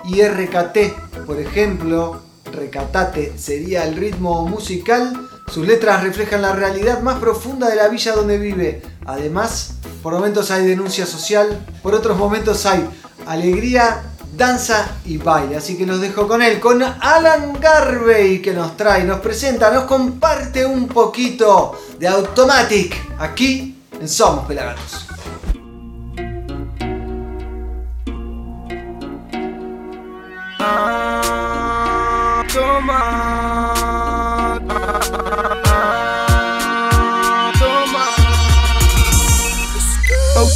y 0.04 0.22
RKT. 0.22 1.26
Por 1.26 1.40
ejemplo, 1.40 2.22
recatate 2.52 3.36
sería 3.36 3.84
el 3.84 3.96
ritmo 3.96 4.46
musical 4.46 5.29
sus 5.52 5.66
letras 5.66 6.02
reflejan 6.02 6.42
la 6.42 6.52
realidad 6.52 7.00
más 7.00 7.18
profunda 7.18 7.68
de 7.68 7.76
la 7.76 7.88
villa 7.88 8.12
donde 8.12 8.38
vive. 8.38 8.82
Además, 9.04 9.74
por 10.02 10.12
momentos 10.12 10.50
hay 10.50 10.64
denuncia 10.64 11.06
social, 11.06 11.58
por 11.82 11.94
otros 11.94 12.16
momentos 12.16 12.64
hay 12.66 12.88
alegría, 13.26 14.02
danza 14.36 14.96
y 15.04 15.18
baile. 15.18 15.56
Así 15.56 15.76
que 15.76 15.86
los 15.86 16.00
dejo 16.00 16.28
con 16.28 16.40
él, 16.40 16.60
con 16.60 16.82
Alan 16.82 17.58
Garvey, 17.60 18.40
que 18.40 18.52
nos 18.52 18.76
trae, 18.76 19.02
nos 19.04 19.18
presenta, 19.20 19.72
nos 19.72 19.84
comparte 19.84 20.64
un 20.64 20.86
poquito 20.86 21.78
de 21.98 22.06
Automatic 22.06 22.96
aquí 23.18 23.76
en 24.00 24.08
Somos 24.08 24.46
Pelagatos. 24.46 25.06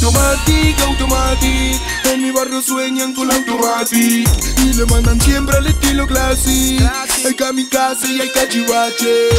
Automatic, 0.05 0.79
automatic. 0.81 1.81
En 2.13 2.21
mi 2.21 2.29
barrio 2.29 2.61
sueñan 2.61 3.15
con 3.15 3.27
la 3.27 3.33
automatic. 3.37 4.29
Y 4.63 4.73
le 4.73 4.85
mandan 4.85 5.19
siempre 5.19 5.57
al 5.57 5.65
estilo 5.65 6.05
classic. 6.05 6.79
Hay 7.25 7.33
kamikaze 7.33 8.09
y 8.09 8.21
hay 8.21 8.29
cachivache. 8.29 9.29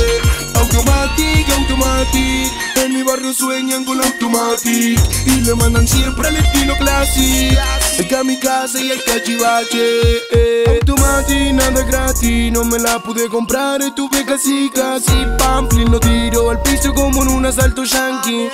Automatic, 0.56 1.48
automatic. 1.56 2.52
En 2.82 2.94
mi 2.94 3.04
barrio 3.04 3.32
sueñan 3.32 3.84
con 3.84 3.98
la 3.98 4.06
automatic. 4.06 4.98
Y 5.26 5.40
le 5.42 5.54
mandan 5.54 5.86
siempre 5.86 6.26
al 6.30 6.36
estilo 6.36 6.76
classic. 6.78 7.56
Hay 8.00 8.08
kamikaze 8.08 8.82
y 8.82 8.90
hay 8.90 9.00
cachivache. 9.06 10.66
Automatic, 10.66 11.52
nada 11.54 11.84
gratis. 11.84 12.52
No 12.52 12.64
me 12.64 12.80
la 12.80 12.98
pude 12.98 13.28
comprar, 13.28 13.82
estuve 13.82 14.24
casi 14.24 14.68
casi. 14.74 15.26
Pamphlet 15.38 15.88
lo 15.88 16.00
tiro 16.00 16.50
al 16.50 16.60
piso 16.62 16.92
como 16.92 17.22
en 17.22 17.28
un 17.28 17.46
asalto 17.46 17.84
yankee 17.84 18.48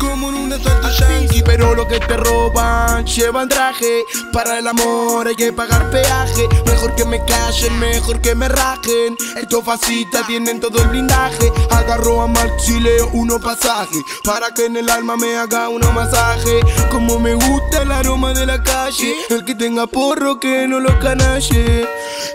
como 0.00 0.30
en 0.30 0.34
un 0.34 0.52
asalto 0.52 0.88
yankee 0.88 1.42
Pero 1.44 1.74
lo 1.74 1.86
que 1.86 2.00
te 2.00 2.16
roban 2.16 3.06
llevan 3.06 3.48
traje. 3.48 4.04
Para 4.32 4.58
el 4.58 4.66
amor 4.66 5.28
hay 5.28 5.36
que 5.36 5.52
pagar 5.52 5.90
peaje. 5.90 6.48
Mejor 6.66 6.94
que 6.96 7.04
me 7.04 7.24
callen, 7.24 7.78
mejor 7.78 8.20
que 8.20 8.34
me 8.34 8.48
rajen. 8.48 9.16
Esto 9.36 9.62
facita, 9.62 10.26
tienen 10.26 10.60
todo 10.60 10.80
el 10.82 10.88
blindaje. 10.88 11.52
Agarro 11.70 12.22
a 12.22 12.26
Marx 12.26 12.68
y 12.68 12.80
leo 12.80 13.10
uno 13.12 13.38
pasaje. 13.38 14.02
Para 14.24 14.52
que 14.54 14.66
en 14.66 14.76
el 14.76 14.88
alma 14.90 15.16
me 15.16 15.36
haga 15.36 15.68
uno 15.68 15.92
masaje. 15.92 16.60
Como 16.90 17.18
me 17.18 17.34
gusta 17.34 17.82
el 17.82 17.92
aroma 17.92 18.32
de 18.32 18.46
la 18.46 18.62
calle. 18.62 19.14
El 19.28 19.44
que 19.44 19.54
tenga 19.54 19.86
porro 19.86 20.40
que 20.40 20.66
no 20.66 20.80
lo 20.80 20.98
canalle 20.98 21.86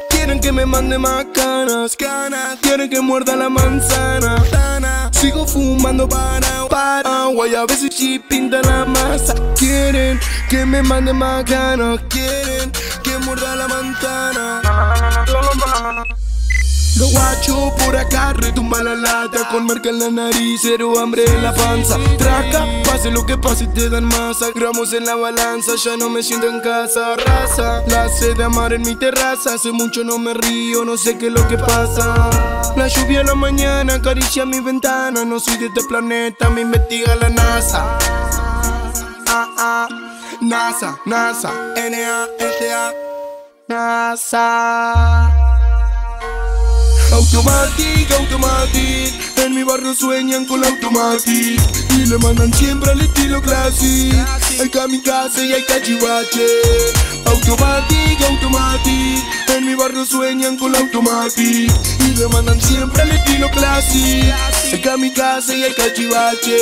Quieren 0.10 0.39
que 0.39 0.52
me 0.52 0.65
mande 0.65 0.98
más 0.98 1.26
canas, 1.34 1.95
canas. 1.95 2.58
Quieren 2.62 2.89
que 2.89 3.02
muerda 3.02 3.36
la 3.36 3.50
manzana, 3.50 5.12
Sigo 5.12 5.45
fumando 5.48 6.08
para, 6.08 6.67
para 6.69 7.30
y 7.48 7.56
a 7.56 7.65
veces 7.65 7.93
sí 7.95 8.19
pinta 8.19 8.62
la 8.62 8.86
masa. 8.86 9.36
Quieren 9.56 10.19
que 10.50 10.65
me 10.65 10.82
mande 10.82 11.13
más 11.13 11.45
ganas 11.45 12.00
Quieren 12.10 12.71
que 13.04 13.17
muerda 13.19 13.56
la 13.56 13.67
manzana 13.67 14.62
Lo 16.97 17.08
guacho 17.08 17.75
por 17.77 17.95
acá, 17.97 18.31
retumba 18.34 18.81
la 18.81 18.95
lata. 18.95 19.49
Con 19.49 19.65
marca 19.65 19.89
en 19.89 19.99
la 19.99 20.10
nariz, 20.10 20.62
cero 20.63 20.97
hambre 20.97 21.25
en 21.25 21.43
la 21.43 21.53
panza. 21.53 21.97
Traca, 22.17 22.65
pase 22.86 23.12
lo 23.12 23.25
que 23.25 23.38
pase, 23.38 23.67
te 23.67 23.89
dan 23.89 24.05
masa. 24.05 24.47
Gramos 24.55 24.93
en 24.93 25.05
la 25.05 25.15
balanza, 25.15 25.73
ya 25.84 25.97
no 25.97 26.10
me 26.10 26.23
siento 26.23 26.47
en 26.47 26.62
casa. 26.62 27.17
Raza, 27.17 27.84
la 27.88 28.08
sed 28.08 28.38
de 28.38 28.45
amar 28.45 28.71
en 28.71 28.84
mi 28.84 28.95
terraza. 28.95 29.55
Hace 29.55 29.73
mucho 29.73 30.05
no 30.05 30.17
me 30.17 30.34
río, 30.34 30.86
no 30.86 30.95
sé 30.95 31.17
qué 31.17 31.27
es 31.27 31.34
lo 31.34 31.45
que 31.49 31.58
pasa. 31.58 32.29
La 32.77 32.88
lluvia 32.88 33.21
en 33.21 33.27
la 33.27 33.36
mañana 33.36 33.95
acaricia 33.95 34.45
mi 34.45 34.62
ventana. 34.62 35.25
No 35.25 35.39
soy 35.41 35.58
de 35.58 35.65
este 35.65 35.84
planeta, 35.84 36.49
me 36.49 36.62
investiga 36.62 37.13
la 37.15 37.27
NASA. 37.27 37.97
Ah, 39.27 39.49
ah, 39.58 39.88
NASA, 40.39 40.97
NASA, 41.05 41.51
N-A-S-A 41.75 42.93
NASA 43.67 45.35
Automatic, 47.15 48.12
automatic. 48.19 49.13
En 49.38 49.56
mi 49.56 49.63
barrio 49.63 49.95
sueñan 49.95 50.45
con 50.45 50.60
la 50.60 50.67
automatic. 50.67 51.62
Y 51.97 52.06
le 52.08 52.17
mandan 52.17 52.54
siempre 52.54 52.91
al 52.91 52.99
estilo 52.99 53.41
classic. 53.41 54.13
Hay 54.60 54.69
kamikaze 54.69 55.45
y 55.45 55.54
hay 55.54 55.63
cachivache. 55.63 56.45
Automatic, 57.25 58.21
automatic. 58.30 59.23
En 59.56 59.65
mi 59.65 59.75
barrio 59.75 60.06
sueñan 60.06 60.58
con 60.58 60.73
la 60.73 60.80
automatic. 60.80 61.71
Y 61.99 62.15
le 62.17 62.28
mandan 62.28 62.62
siempre 62.62 63.04
al 63.04 63.12
estilo 63.12 63.49
classic. 63.49 64.36
Hay 64.73 64.82
kamikaze 64.82 65.58
y 65.58 65.63
hay 65.63 65.73
cachivache 65.73 66.58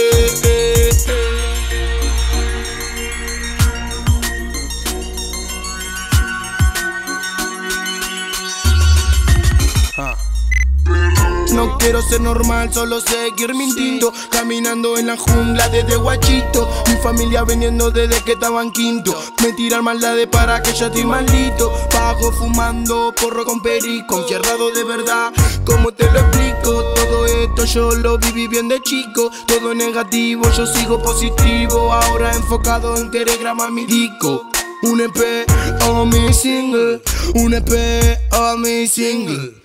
No 11.63 11.77
quiero 11.77 12.01
ser 12.01 12.19
normal, 12.19 12.73
solo 12.73 12.99
seguir 12.99 13.55
mi 13.55 13.63
instinto 13.63 14.11
Caminando 14.29 14.97
en 14.97 15.07
la 15.07 15.15
jungla 15.15 15.69
desde 15.69 15.95
guachito. 15.95 16.67
Mi 16.89 16.97
familia 16.97 17.45
veniendo 17.45 17.89
desde 17.89 18.21
que 18.21 18.33
estaban 18.33 18.69
quinto. 18.71 19.17
Me 19.41 19.53
tiran 19.53 19.85
maldades 19.85 20.27
para 20.27 20.61
que 20.61 20.73
ya 20.73 20.87
estoy 20.87 21.05
maldito. 21.05 21.71
Pago 21.89 22.33
fumando 22.33 23.15
porro 23.15 23.45
con 23.45 23.61
perico. 23.61 24.19
Encerrado 24.19 24.71
de 24.71 24.83
verdad, 24.83 25.31
¿cómo 25.65 25.93
te 25.93 26.11
lo 26.11 26.19
explico? 26.19 26.83
Todo 26.95 27.25
esto 27.27 27.63
yo 27.63 27.91
lo 27.91 28.17
viví 28.17 28.47
bien 28.47 28.67
de 28.67 28.81
chico. 28.81 29.31
Todo 29.47 29.73
negativo, 29.73 30.43
yo 30.51 30.67
sigo 30.67 31.01
positivo. 31.01 31.93
Ahora 31.93 32.35
enfocado 32.35 32.97
en 32.97 33.09
querer 33.09 33.37
grabar 33.37 33.71
mi 33.71 33.85
disco. 33.85 34.49
Un 34.81 34.99
EP 34.99 35.49
o 35.87 36.05
mi 36.05 36.33
single, 36.33 37.01
un 37.35 37.53
EP 37.53 38.19
o 38.33 38.57
mi 38.57 38.85
single 38.85 39.62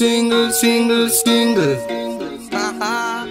single, 0.00 0.50
single, 0.50 1.10
single. 1.10 1.76
Haha. 2.50 3.26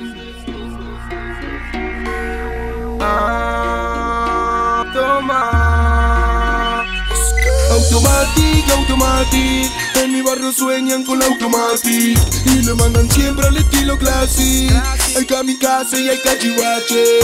Automatic, 7.73 8.69
automatic. 8.69 9.78
En 9.95 10.11
mi 10.11 10.21
barrio 10.21 10.51
sueñan 10.51 11.03
con 11.03 11.19
la 11.19 11.25
automatic 11.25 12.17
y 12.45 12.61
le 12.63 12.73
mandan 12.75 13.09
siempre 13.09 13.47
al 13.47 13.57
estilo 13.57 13.97
classic. 13.97 14.71
Hay 15.15 15.25
kamikaze 15.25 15.99
y 16.01 16.09
hay 16.09 16.17
cachivache. 16.19 17.19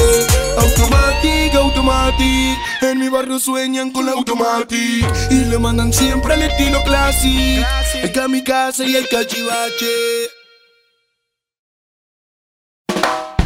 Automatic, 0.58 1.56
automatic, 1.56 2.58
en 2.82 3.00
mi 3.00 3.10
barrio 3.10 3.40
sueñan 3.40 3.92
con 3.92 4.06
la 4.06 4.14
automatic 4.14 5.06
y 5.30 5.36
le 5.46 5.58
mandan 5.60 5.94
siempre 5.94 6.34
al 6.34 6.44
estilo 6.44 6.84
classic. 6.84 7.66
Hay 8.02 8.12
kamikaze 8.12 8.86
y 8.88 8.96
hay 8.96 9.06
cachivache. 9.06 10.30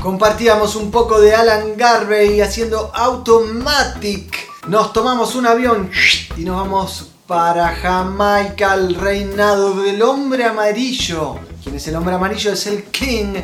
Compartíamos 0.01 0.75
un 0.75 0.91
poco 0.91 1.19
de 1.19 1.35
Alan 1.35 1.75
Garvey 1.75 2.39
haciendo 2.39 2.89
Automatic. 2.95 4.47
Nos 4.67 4.93
tomamos 4.93 5.35
un 5.35 5.45
avión 5.45 5.91
y 6.37 6.45
nos 6.45 6.55
vamos 6.55 7.08
para 7.29 7.75
Jamaica, 7.75 8.73
el 8.73 8.95
reinado 8.95 9.75
del 9.83 10.01
hombre 10.01 10.45
amarillo. 10.45 11.35
¿Quién 11.61 11.75
es 11.75 11.87
el 11.87 11.95
hombre 11.95 12.15
amarillo? 12.15 12.53
Es 12.53 12.65
el 12.65 12.85
King 12.85 13.35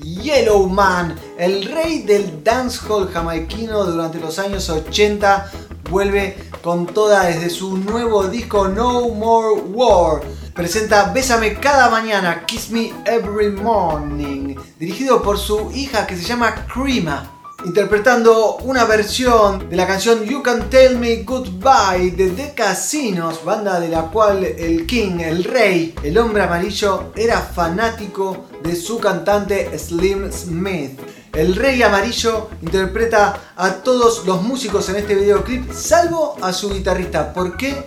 Yellow 0.00 0.66
Man, 0.66 1.14
el 1.36 1.66
rey 1.66 2.04
del 2.04 2.42
dancehall 2.42 3.12
jamaiquino 3.12 3.84
durante 3.84 4.18
los 4.18 4.38
años 4.38 4.70
80. 4.70 5.50
Vuelve 5.90 6.38
con 6.62 6.86
toda 6.86 7.24
desde 7.24 7.50
su 7.50 7.76
nuevo 7.76 8.26
disco 8.28 8.66
No 8.66 9.10
More 9.10 9.60
War 9.74 10.22
presenta 10.54 11.12
Bésame 11.12 11.58
cada 11.58 11.90
mañana, 11.90 12.46
Kiss 12.46 12.70
Me 12.70 12.94
Every 13.04 13.50
Morning, 13.50 14.54
dirigido 14.78 15.20
por 15.20 15.36
su 15.36 15.70
hija 15.72 16.06
que 16.06 16.16
se 16.16 16.22
llama 16.22 16.66
Crema, 16.72 17.33
interpretando 17.64 18.56
una 18.64 18.84
versión 18.84 19.68
de 19.68 19.76
la 19.76 19.86
canción 19.86 20.24
You 20.24 20.42
Can 20.42 20.68
Tell 20.68 20.98
Me 20.98 21.22
Goodbye 21.22 22.10
de 22.10 22.30
The 22.30 22.54
Casinos, 22.54 23.44
banda 23.44 23.80
de 23.80 23.88
la 23.88 24.02
cual 24.02 24.44
el 24.44 24.86
King, 24.86 25.20
el 25.20 25.44
rey, 25.44 25.94
el 26.02 26.18
hombre 26.18 26.42
amarillo, 26.42 27.12
era 27.16 27.40
fanático 27.40 28.46
de 28.62 28.76
su 28.76 28.98
cantante 28.98 29.76
Slim 29.78 30.30
Smith. 30.30 30.98
El 31.32 31.56
Rey 31.56 31.82
Amarillo 31.82 32.48
interpreta 32.62 33.54
a 33.56 33.70
todos 33.82 34.24
los 34.24 34.42
músicos 34.42 34.88
en 34.88 34.96
este 34.96 35.16
videoclip, 35.16 35.72
salvo 35.72 36.36
a 36.40 36.52
su 36.52 36.72
guitarrista. 36.72 37.32
¿Por 37.32 37.56
qué? 37.56 37.84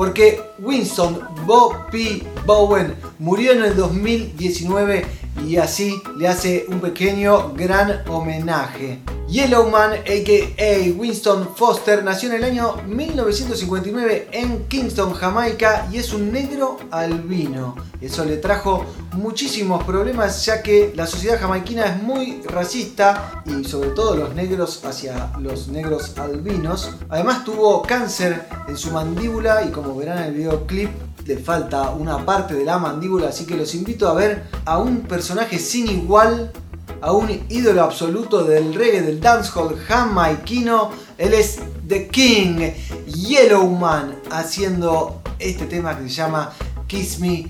porque 0.00 0.40
Winston 0.60 1.20
Bob 1.44 1.90
P. 1.90 2.22
Bowen 2.46 2.94
murió 3.18 3.52
en 3.52 3.64
el 3.64 3.76
2019 3.76 5.04
y 5.46 5.56
así 5.56 6.02
le 6.16 6.28
hace 6.28 6.66
un 6.68 6.80
pequeño 6.80 7.52
gran 7.54 8.02
homenaje. 8.08 9.00
Yellowman, 9.30 9.92
a.k.a. 9.92 10.92
Winston 10.98 11.54
Foster, 11.54 12.02
nació 12.02 12.30
en 12.30 12.34
el 12.36 12.44
año 12.44 12.74
1959 12.88 14.28
en 14.32 14.64
Kingston, 14.66 15.14
Jamaica 15.14 15.86
y 15.92 15.98
es 15.98 16.12
un 16.12 16.32
negro 16.32 16.78
albino. 16.90 17.76
Eso 18.00 18.24
le 18.24 18.38
trajo 18.38 18.86
muchísimos 19.12 19.84
problemas 19.84 20.44
ya 20.44 20.62
que 20.62 20.92
la 20.96 21.06
sociedad 21.06 21.38
jamaiquina 21.38 21.86
es 21.86 22.02
muy 22.02 22.42
racista 22.42 23.44
y 23.46 23.62
sobre 23.62 23.90
todo 23.90 24.16
los 24.16 24.34
negros 24.34 24.84
hacia 24.84 25.30
los 25.38 25.68
negros 25.68 26.18
albinos. 26.18 26.90
Además 27.08 27.44
tuvo 27.44 27.82
cáncer 27.82 28.48
en 28.66 28.76
su 28.76 28.90
mandíbula 28.90 29.62
y 29.64 29.70
como 29.70 29.94
verán 29.94 30.18
en 30.18 30.24
el 30.24 30.34
videoclip 30.34 30.90
falta 31.38 31.90
una 31.90 32.24
parte 32.24 32.54
de 32.54 32.64
la 32.64 32.78
mandíbula, 32.78 33.28
así 33.28 33.44
que 33.46 33.56
los 33.56 33.74
invito 33.74 34.08
a 34.08 34.14
ver 34.14 34.44
a 34.64 34.78
un 34.78 35.02
personaje 35.02 35.58
sin 35.58 35.88
igual 35.88 36.52
a 37.00 37.12
un 37.12 37.28
ídolo 37.48 37.82
absoluto 37.82 38.44
del 38.44 38.74
reggae, 38.74 39.02
del 39.02 39.20
dancehall 39.20 39.76
jamaiquino. 39.76 40.90
Él 41.18 41.34
es 41.34 41.58
The 41.86 42.08
King, 42.08 42.72
Yellowman, 43.06 44.16
haciendo 44.30 45.22
este 45.38 45.66
tema 45.66 45.96
que 45.96 46.04
se 46.04 46.14
llama 46.14 46.52
Kiss 46.86 47.18
Me 47.18 47.46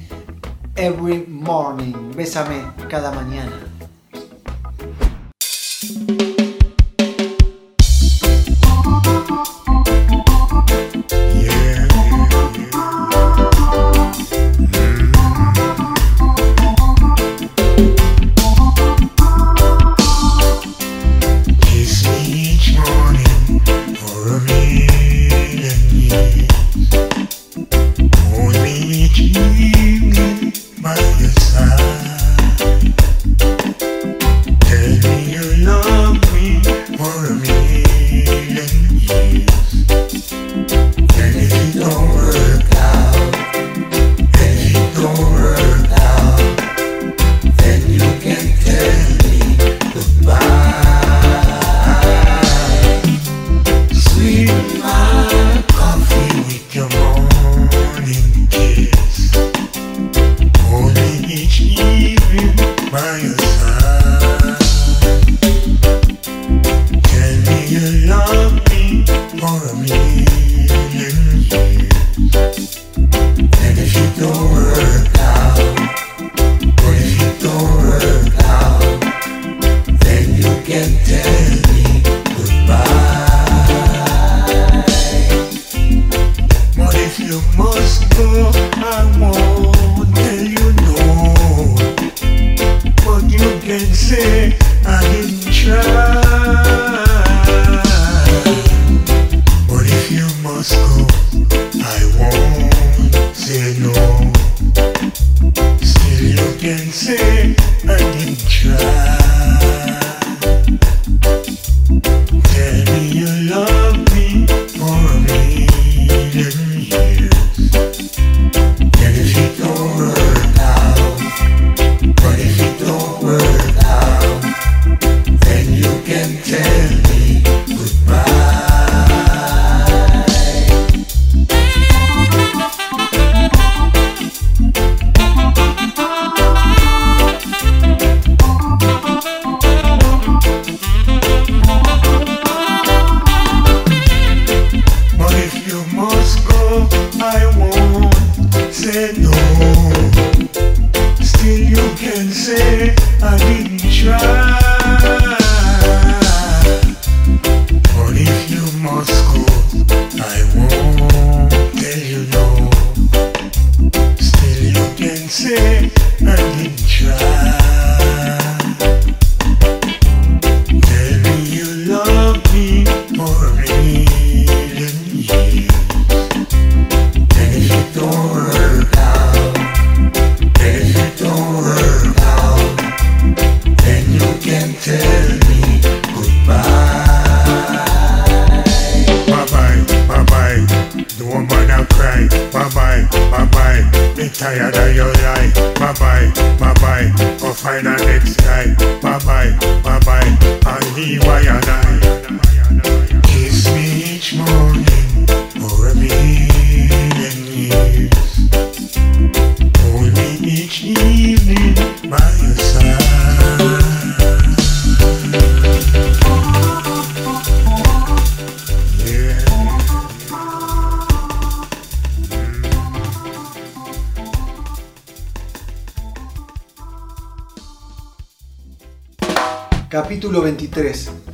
Every 0.77 1.27
Morning. 1.29 1.95
Bésame 2.15 2.63
cada 2.89 3.13
mañana. 3.13 3.70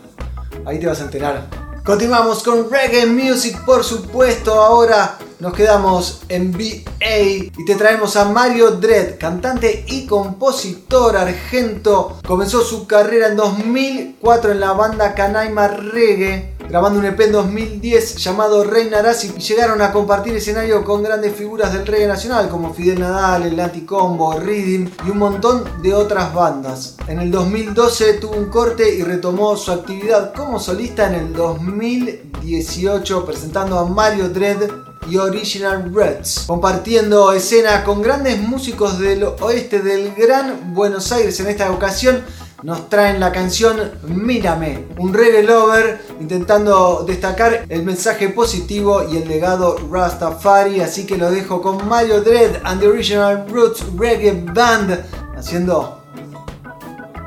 Ahí 0.66 0.82
te 0.82 0.88
vas 0.88 1.00
a 1.00 1.06
enterar. 1.06 1.48
Continuamos 1.86 2.44
con 2.44 2.70
reggae 2.70 3.06
music, 3.06 3.64
por 3.64 3.86
supuesto. 3.86 4.54
Ahora 4.54 5.18
nos 5.40 5.54
quedamos 5.54 6.22
en 6.30 6.52
BA 6.52 7.20
y 7.20 7.66
te 7.66 7.76
traemos 7.76 8.16
a 8.16 8.26
Mario 8.26 8.72
Dredd, 8.72 9.18
cantante 9.18 9.86
y 9.88 10.06
compositor 10.06 11.18
argento. 11.18 12.20
Comenzó 12.26 12.62
su 12.62 12.88
carrera 12.88 13.28
en 13.28 13.36
2004 13.36 14.52
en 14.52 14.60
la 14.60 14.74
banda 14.74 15.14
Canaima 15.14 15.68
Reggae, 15.68 16.56
grabando 16.70 17.00
un 17.00 17.06
EP 17.06 17.20
en 17.20 17.32
2010 17.34 18.18
llamado 18.18 18.64
Reina 18.64 19.00
Arasi 19.00 19.34
y 19.38 19.42
llegaron 19.42 19.82
a 19.82 19.92
compartir 19.92 20.36
escenario 20.36 20.84
con 20.84 21.04
grandes 21.04 21.36
figuras 21.36 21.74
del 21.74 21.86
reggae 21.86 22.08
nacional 22.08 22.50
como 22.50 22.74
Fidel 22.74 23.00
Nadal, 23.00 23.44
El 23.44 23.60
Anticombo, 23.60 24.40
Reading 24.40 24.90
y 25.06 25.10
un 25.10 25.18
montón 25.18 25.64
de 25.82 25.94
otras 25.94 26.34
bandas. 26.34 26.96
En 27.08 27.20
el 27.20 27.30
2012 27.30 28.14
tuvo 28.14 28.36
un 28.36 28.50
corte 28.50 28.96
y 28.96 29.04
retomó 29.04 29.56
su 29.58 29.72
actividad 29.72 30.34
como 30.34 30.60
solista 30.60 31.08
en 31.08 31.16
el 31.16 31.34
2018 31.34 33.26
presentando 33.26 33.78
a 33.78 33.86
Mario 33.86 34.30
Dredd 34.30 34.85
y 35.10 35.18
Original 35.18 35.92
Reds, 35.94 36.46
compartiendo 36.48 37.32
escena 37.32 37.84
con 37.84 38.02
grandes 38.02 38.40
músicos 38.40 39.00
del 39.00 39.24
oeste 39.24 39.82
del 39.82 40.14
Gran 40.16 40.74
Buenos 40.74 41.12
Aires. 41.12 41.40
En 41.40 41.48
esta 41.48 41.72
ocasión 41.72 42.24
nos 42.64 42.90
traen 42.90 43.20
la 43.20 43.32
canción 43.32 43.92
Mírame, 44.04 44.86
un 44.98 45.14
reggae 45.14 45.44
lover 45.44 46.02
intentando 46.20 47.04
destacar 47.08 47.66
el 47.70 47.84
mensaje 47.84 48.30
positivo 48.30 49.04
y 49.12 49.18
el 49.18 49.28
legado 49.28 49.78
Rastafari. 49.92 50.82
Así 50.82 51.06
que 51.06 51.18
lo 51.18 51.30
dejo 51.30 51.62
con 51.62 51.88
Mario 51.88 52.22
Dread 52.22 52.62
and 52.64 52.82
the 52.82 52.88
Original 52.88 53.46
Roots 53.50 53.84
Reggae 53.98 54.44
Band 54.54 55.04
haciendo 55.38 56.02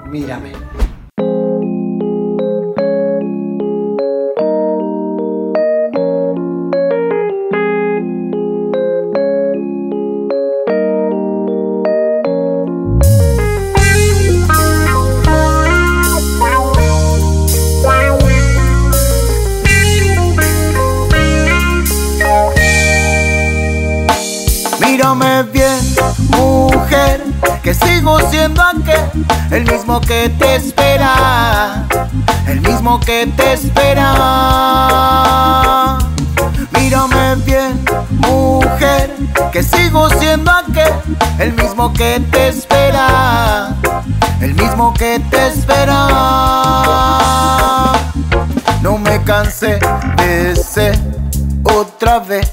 Mírame. 0.07 0.53
El 29.51 29.65
mismo 29.65 30.01
que 30.01 30.29
te 30.39 30.57
espera, 30.57 31.85
el 32.47 32.61
mismo 32.61 33.01
que 33.01 33.27
te 33.37 33.55
espera. 33.55 34.09
Mírame 36.73 37.37
bien, 37.47 37.85
mujer, 38.11 39.15
que 39.53 39.63
sigo 39.63 40.09
siendo 40.11 40.51
aquel, 40.51 40.93
el 41.39 41.53
mismo 41.55 41.93
que 41.93 42.21
te 42.31 42.49
espera, 42.49 43.75
el 44.41 44.55
mismo 44.55 44.95
que 44.95 45.21
te 45.31 45.49
espera. 45.49 45.95
No 48.83 48.99
me 48.99 49.23
cansé 49.25 49.79
de 50.19 50.55
ser 50.55 50.99
otra 51.65 52.21
vez, 52.21 52.53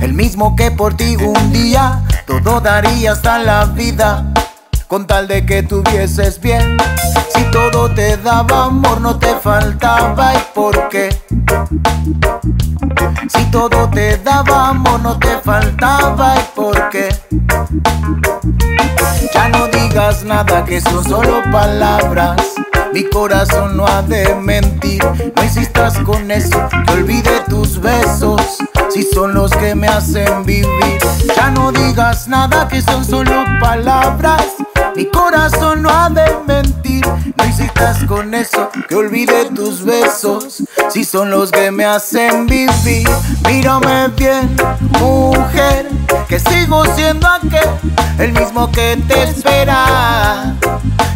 el 0.00 0.12
mismo 0.12 0.56
que 0.56 0.70
por 0.70 0.94
ti 0.94 1.16
un 1.16 1.52
día 1.52 2.02
todo 2.26 2.60
daría 2.60 3.12
hasta 3.12 3.38
la 3.38 3.64
vida 3.66 4.32
con 4.88 5.06
tal 5.06 5.26
de 5.26 5.44
que 5.44 5.62
tuvieses 5.62 6.40
bien. 6.40 6.76
Si 7.34 7.42
todo 7.50 7.92
te 7.92 8.16
daba 8.16 8.66
amor, 8.66 9.00
no 9.00 9.18
te 9.18 9.34
faltaba 9.36 10.34
y 10.34 10.38
por 10.54 10.88
qué. 10.88 11.08
Si 13.28 13.44
todo 13.50 13.88
te 13.90 14.16
daba 14.18 14.68
amor, 14.68 15.00
no 15.00 15.18
te 15.18 15.38
faltaba 15.38 16.34
y 16.36 16.44
por 16.54 16.88
qué. 16.90 17.08
Ya 19.34 19.48
no 19.48 19.66
digas 19.66 20.24
nada, 20.24 20.64
que 20.64 20.80
son 20.80 21.04
solo 21.04 21.42
palabras. 21.50 22.36
Mi 22.92 23.04
corazón 23.04 23.76
no 23.76 23.86
ha 23.86 24.02
de 24.02 24.34
mentir. 24.36 25.04
No 25.34 25.42
insistas 25.42 25.98
con 25.98 26.30
eso, 26.30 26.68
que 26.86 26.92
olvide 26.92 27.40
tus 27.48 27.80
besos. 27.80 28.58
Si 28.92 29.02
son 29.02 29.34
los 29.34 29.50
que 29.52 29.74
me 29.74 29.88
hacen 29.88 30.44
vivir. 30.44 30.98
Ya 31.36 31.50
no 31.50 31.72
digas 31.72 32.28
nada, 32.28 32.68
que 32.68 32.80
son 32.80 33.04
solo 33.04 33.44
palabras. 33.60 34.44
Mi 34.94 35.06
corazón 35.06 35.82
no 35.82 35.90
ha 35.90 36.08
de 36.08 36.24
mentir. 36.46 37.04
No 37.36 37.44
insistas 37.44 38.04
con 38.04 38.34
eso, 38.34 38.70
que 38.88 38.94
olvide 38.94 39.50
tus 39.54 39.84
besos. 39.84 40.62
Si 40.90 41.04
son 41.04 41.30
los 41.30 41.50
que 41.50 41.70
me 41.70 41.84
hacen 41.84 42.46
vivir. 42.46 43.08
Mírame 43.46 44.08
bien, 44.16 44.56
mujer, 45.00 45.88
que 46.28 46.38
sigo 46.40 46.84
siendo 46.94 47.26
aquel, 47.28 47.68
el 48.18 48.32
mismo 48.32 48.70
que 48.72 48.96
te 49.06 49.22
espera. 49.24 50.54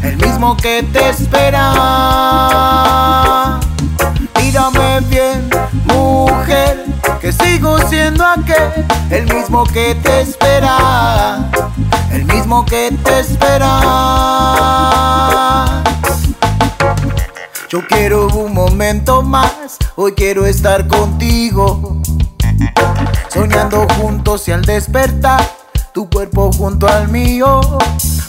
El 0.03 0.16
mismo 0.16 0.57
que 0.57 0.83
te 0.93 1.09
espera. 1.11 1.71
Mírame 4.37 5.01
bien, 5.09 5.49
mujer, 5.85 6.85
que 7.21 7.33
sigo 7.33 7.79
siendo 7.89 8.25
aquel, 8.25 8.87
el 9.11 9.33
mismo 9.35 9.64
que 9.64 9.95
te 9.97 10.23
espera 10.23 11.51
el 12.12 12.25
mismo 12.25 12.64
que 12.64 12.97
te 13.05 13.21
espera. 13.21 13.68
Yo 17.68 17.87
quiero 17.87 18.27
un 18.29 18.53
momento 18.53 19.23
más, 19.23 19.79
hoy 19.97 20.12
quiero 20.12 20.45
estar 20.47 20.89
contigo. 20.89 22.01
Soñando 23.33 23.87
juntos 24.01 24.49
y 24.49 24.53
al 24.53 24.64
despertar, 24.64 25.41
tu 25.95 26.11
cuerpo 26.11 26.51
junto 26.53 26.89
al 26.89 27.09
mío. 27.09 27.61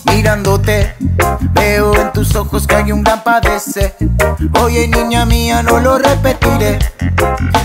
Mirándote, 0.05 0.95
veo 1.53 1.95
en 1.95 2.11
tus 2.13 2.35
ojos 2.35 2.67
que 2.67 2.75
hay 2.75 2.91
un 2.91 3.03
gran 3.03 3.23
padecer. 3.23 3.95
Oye, 4.61 4.87
niña 4.87 5.25
mía, 5.25 5.63
no 5.63 5.79
lo 5.79 5.97
repetiré. 5.97 6.79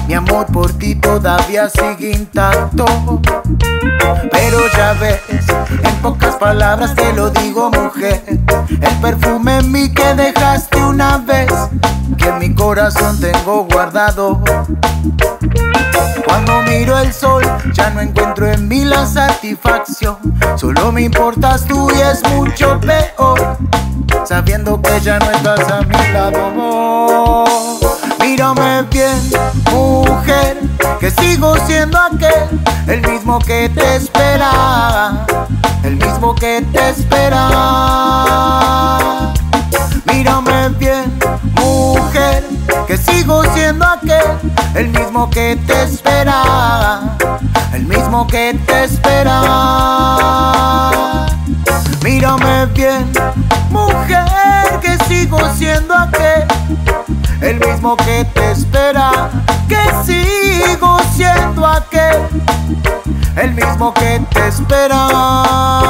Mi 0.07 0.15
amor 0.15 0.47
por 0.47 0.73
ti 0.73 0.95
todavía 0.95 1.69
sigue 1.69 2.13
intacto. 2.13 2.85
Pero 4.31 4.59
ya 4.77 4.93
ves, 4.95 5.21
en 5.83 5.97
pocas 5.97 6.37
palabras 6.37 6.95
te 6.95 7.13
lo 7.13 7.31
digo, 7.31 7.71
mujer. 7.71 8.23
El 8.27 8.97
perfume 9.01 9.59
en 9.59 9.73
mí 9.73 9.93
que 9.93 10.15
dejaste 10.15 10.85
una 10.85 11.19
vez, 11.19 11.51
que 12.17 12.29
en 12.29 12.39
mi 12.39 12.55
corazón 12.55 13.19
tengo 13.21 13.67
guardado. 13.71 14.43
Cuando 16.37 16.71
miro 16.71 16.99
el 16.99 17.15
sol, 17.15 17.43
ya 17.73 17.89
no 17.89 18.03
encuentro 18.03 18.47
en 18.47 18.69
mí 18.69 18.85
la 18.85 19.07
satisfacción. 19.07 20.19
Solo 20.57 20.93
me 20.93 21.01
importas 21.01 21.65
tú 21.65 21.91
y 21.97 21.99
es 21.99 22.23
mucho 22.35 22.79
peor, 22.79 23.57
sabiendo 24.23 24.83
que 24.83 25.01
ya 25.01 25.19
no 25.19 25.31
estás 25.31 25.61
a 25.73 25.81
mi 25.81 25.97
lado. 26.13 27.47
Mírame 28.21 28.83
bien, 28.91 29.19
mujer, 29.73 30.61
que 31.01 31.11
sigo 31.11 31.57
siendo 31.67 31.99
aquel, 31.99 32.61
el 32.87 33.01
mismo 33.11 33.39
que 33.39 33.71
te 33.71 33.97
espera, 33.97 35.25
el 35.85 35.97
mismo 35.97 36.35
que 36.35 36.61
te 36.71 36.91
espera. 36.91 37.49
Mírame 40.13 40.69
bien, 40.79 41.19
mujer, 41.55 42.45
que 42.87 42.99
sigo 42.99 43.43
siendo 43.55 43.87
aquel, 43.87 44.23
el 44.77 44.89
mismo 44.89 45.31
que 45.31 45.57
te 45.67 45.83
espera, 45.85 47.17
el 47.73 47.87
mismo 47.87 48.27
que 48.27 48.59
te 48.67 48.85
espera. 48.85 49.41
Mírame 52.05 52.67
bien, 52.67 53.11
mujer, 53.71 54.79
que 54.83 54.99
sigo 55.09 55.39
siendo 55.55 55.95
aquel, 55.95 56.45
el 57.41 57.59
mismo 57.59 57.97
que 57.97 58.27
te 58.35 58.51
espera, 58.53 59.31
que 59.67 59.81
sigo 60.05 60.99
siendo 61.15 61.67
aquel, 61.67 62.29
el 63.37 63.55
mismo 63.55 63.95
que 63.95 64.21
te 64.31 64.49
espera. 64.49 65.87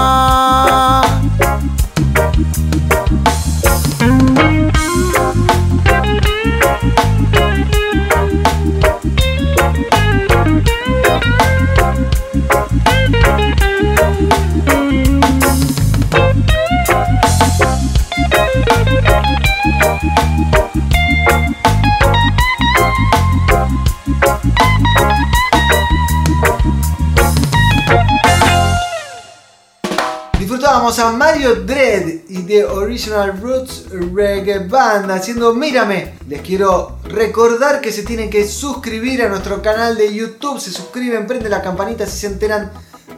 A 30.86 31.10
Mario 31.10 31.56
Dread 31.64 32.06
y 32.28 32.44
The 32.44 32.64
Original 32.64 33.40
Roots 33.42 33.86
Reggae 33.90 34.60
Band 34.68 35.10
haciendo 35.10 35.52
Mírame. 35.52 36.14
Les 36.28 36.40
quiero 36.42 37.00
recordar 37.02 37.80
que 37.80 37.90
se 37.90 38.04
tienen 38.04 38.30
que 38.30 38.46
suscribir 38.46 39.20
a 39.22 39.28
nuestro 39.28 39.60
canal 39.60 39.96
de 39.96 40.14
YouTube. 40.14 40.60
Se 40.60 40.70
suscriben, 40.70 41.26
prenden 41.26 41.50
la 41.50 41.60
campanita 41.60 42.06
si 42.06 42.18
se 42.18 42.28
enteran 42.28 42.70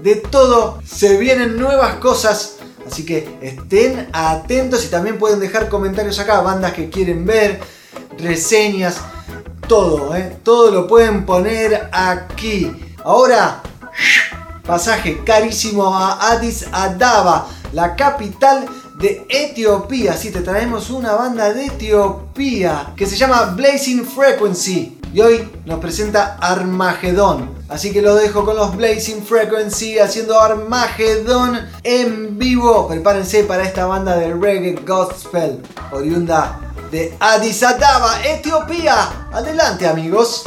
de 0.02 0.16
todo. 0.16 0.80
Se 0.82 1.18
vienen 1.18 1.58
nuevas 1.58 1.96
cosas. 1.96 2.54
Así 2.86 3.04
que 3.04 3.38
estén 3.42 4.08
atentos 4.14 4.86
y 4.86 4.88
también 4.88 5.18
pueden 5.18 5.38
dejar 5.38 5.68
comentarios 5.68 6.18
acá. 6.18 6.40
Bandas 6.40 6.72
que 6.72 6.88
quieren 6.88 7.26
ver, 7.26 7.60
reseñas, 8.18 8.96
todo. 9.68 10.16
¿eh? 10.16 10.38
Todo 10.42 10.70
lo 10.70 10.86
pueden 10.86 11.26
poner 11.26 11.90
aquí. 11.92 12.72
Ahora 13.04 13.60
pasaje 14.68 15.24
carísimo 15.24 15.96
a 15.96 16.30
Addis 16.30 16.66
Ababa, 16.72 17.48
la 17.72 17.96
capital 17.96 18.66
de 18.98 19.26
Etiopía. 19.28 20.16
Sí, 20.16 20.30
te 20.30 20.40
traemos 20.40 20.90
una 20.90 21.14
banda 21.14 21.52
de 21.52 21.66
Etiopía 21.66 22.92
que 22.96 23.06
se 23.06 23.16
llama 23.16 23.54
Blazing 23.56 24.04
Frequency 24.04 24.98
y 25.12 25.20
hoy 25.20 25.48
nos 25.64 25.78
presenta 25.80 26.36
Armagedón. 26.40 27.50
Así 27.68 27.92
que 27.92 28.02
lo 28.02 28.14
dejo 28.14 28.44
con 28.44 28.56
los 28.56 28.76
Blazing 28.76 29.22
Frequency 29.22 29.98
haciendo 29.98 30.40
Armagedón 30.40 31.60
en 31.82 32.38
vivo. 32.38 32.88
Prepárense 32.88 33.44
para 33.44 33.64
esta 33.64 33.86
banda 33.86 34.16
de 34.16 34.34
reggae 34.34 34.80
gospel 34.86 35.62
oriunda 35.92 36.60
de 36.90 37.14
Addis 37.20 37.62
Ababa, 37.62 38.20
Etiopía. 38.24 39.28
Adelante 39.32 39.86
amigos. 39.86 40.44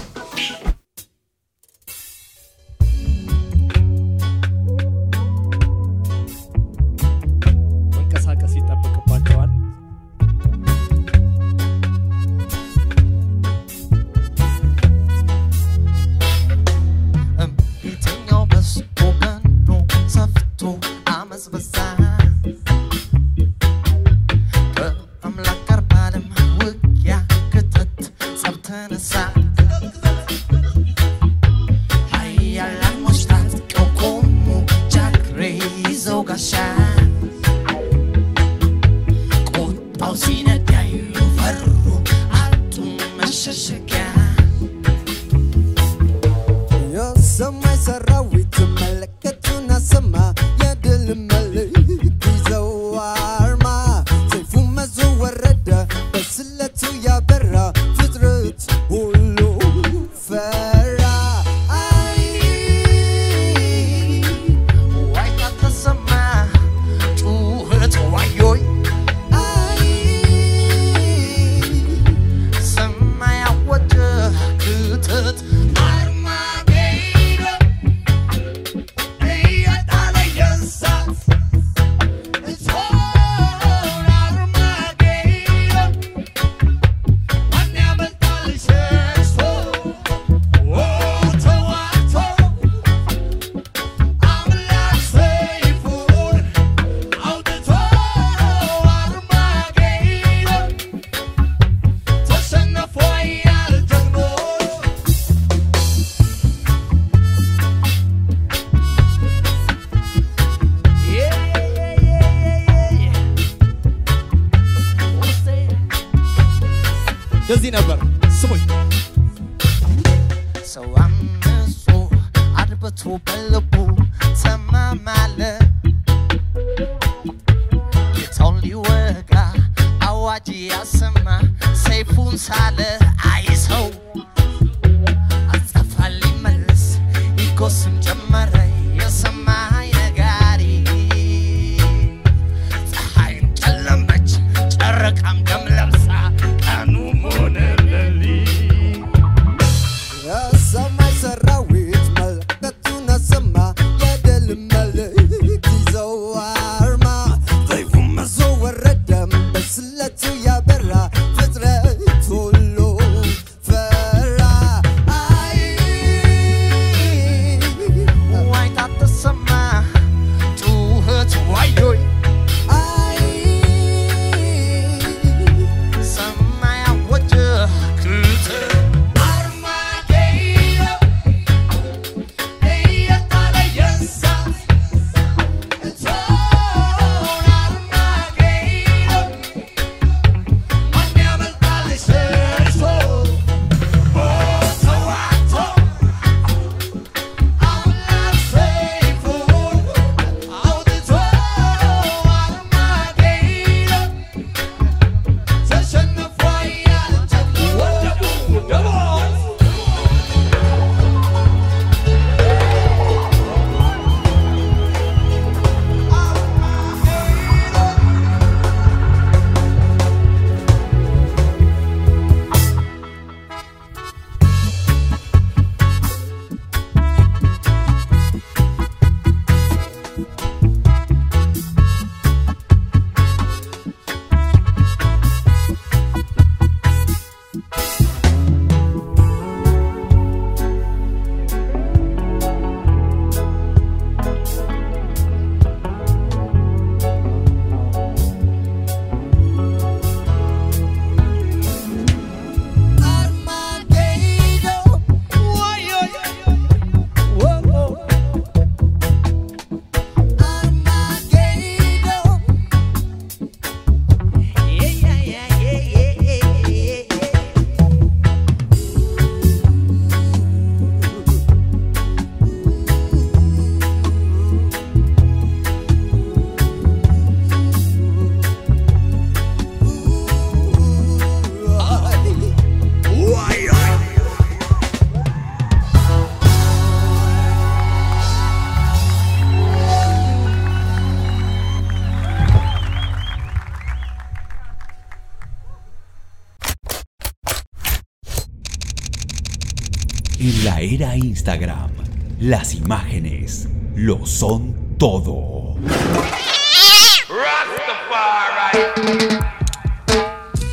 En 300.44 300.66
la 300.66 300.82
era 300.82 301.16
Instagram, 301.16 301.92
las 302.40 302.74
imágenes 302.74 303.70
lo 303.94 304.26
son 304.26 304.98
todo. 304.98 305.76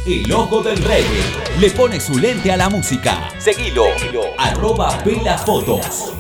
El 0.07 0.33
ojo 0.33 0.63
del 0.63 0.79
reggae 0.79 1.23
le 1.61 1.69
pone 1.73 2.01
su 2.01 2.19
lente 2.19 2.51
a 2.51 2.57
la 2.57 2.71
música. 2.71 3.29
Seguilo, 3.37 3.85
arroba 4.39 4.93
Fotos. 5.45 6.15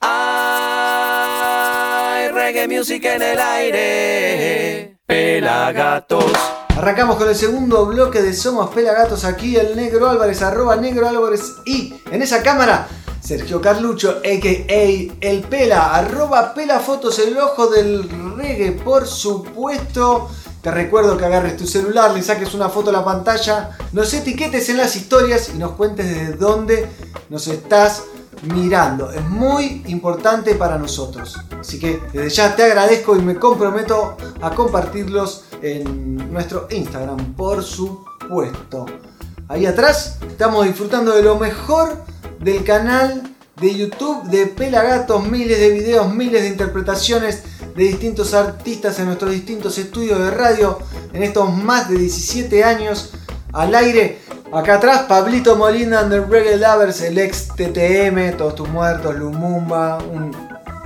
Hay 0.00 2.28
reggae 2.28 2.68
music 2.68 3.06
en 3.06 3.22
el 3.22 3.40
aire. 3.40 4.98
Pelagatos. 5.04 6.63
Arrancamos 6.84 7.16
con 7.16 7.30
el 7.30 7.34
segundo 7.34 7.86
bloque 7.86 8.20
de 8.20 8.34
Somos 8.34 8.68
Pelagatos 8.68 9.24
aquí, 9.24 9.56
el 9.56 9.74
Negro 9.74 10.06
Álvarez, 10.06 10.42
arroba 10.42 10.76
Negro 10.76 11.08
Álvarez 11.08 11.54
y 11.64 11.94
en 12.10 12.20
esa 12.20 12.42
cámara 12.42 12.86
Sergio 13.22 13.58
Carlucho, 13.58 14.18
a.k.a. 14.18 15.16
El 15.26 15.40
Pela, 15.48 15.94
arroba 15.94 16.52
Pela 16.52 16.80
Fotos, 16.80 17.18
el 17.20 17.38
ojo 17.38 17.68
del 17.68 18.06
reggae, 18.36 18.72
por 18.72 19.06
supuesto. 19.06 20.28
Te 20.60 20.70
recuerdo 20.70 21.16
que 21.16 21.24
agarres 21.24 21.56
tu 21.56 21.66
celular, 21.66 22.12
le 22.12 22.22
saques 22.22 22.52
una 22.52 22.68
foto 22.68 22.90
a 22.90 22.92
la 22.92 23.02
pantalla, 23.02 23.70
nos 23.92 24.12
etiquetes 24.12 24.68
en 24.68 24.76
las 24.76 24.94
historias 24.94 25.52
y 25.54 25.56
nos 25.56 25.76
cuentes 25.76 26.06
desde 26.06 26.36
dónde 26.36 26.86
nos 27.30 27.48
estás 27.48 28.02
mirando. 28.46 29.10
Es 29.10 29.22
muy 29.22 29.82
importante 29.86 30.54
para 30.54 30.78
nosotros. 30.78 31.38
Así 31.58 31.78
que 31.78 32.00
desde 32.12 32.30
ya 32.30 32.56
te 32.56 32.64
agradezco 32.64 33.16
y 33.16 33.22
me 33.22 33.36
comprometo 33.36 34.16
a 34.40 34.50
compartirlos 34.50 35.44
en 35.62 36.32
nuestro 36.32 36.68
Instagram, 36.70 37.34
por 37.34 37.62
supuesto. 37.62 38.86
Ahí 39.48 39.66
atrás 39.66 40.18
estamos 40.26 40.66
disfrutando 40.66 41.14
de 41.14 41.22
lo 41.22 41.38
mejor 41.38 42.04
del 42.40 42.64
canal 42.64 43.22
de 43.60 43.74
YouTube 43.74 44.24
de 44.24 44.46
Pelagatos, 44.46 45.26
miles 45.28 45.58
de 45.58 45.70
videos, 45.70 46.12
miles 46.12 46.42
de 46.42 46.48
interpretaciones 46.48 47.42
de 47.74 47.84
distintos 47.84 48.34
artistas 48.34 48.98
en 48.98 49.06
nuestros 49.06 49.30
distintos 49.30 49.78
estudios 49.78 50.18
de 50.18 50.30
radio 50.30 50.78
en 51.12 51.22
estos 51.22 51.52
más 51.52 51.88
de 51.88 51.98
17 51.98 52.64
años 52.64 53.12
al 53.54 53.74
aire. 53.74 54.18
Acá 54.52 54.74
atrás, 54.74 55.02
Pablito 55.08 55.56
Molina 55.56 56.02
Reggae 56.02 56.56
Lovers, 56.58 57.00
el 57.02 57.18
ex 57.18 57.48
TTM, 57.48 58.36
Todos 58.36 58.54
tus 58.54 58.68
muertos, 58.68 59.14
Lumumba, 59.14 59.98
un 59.98 60.30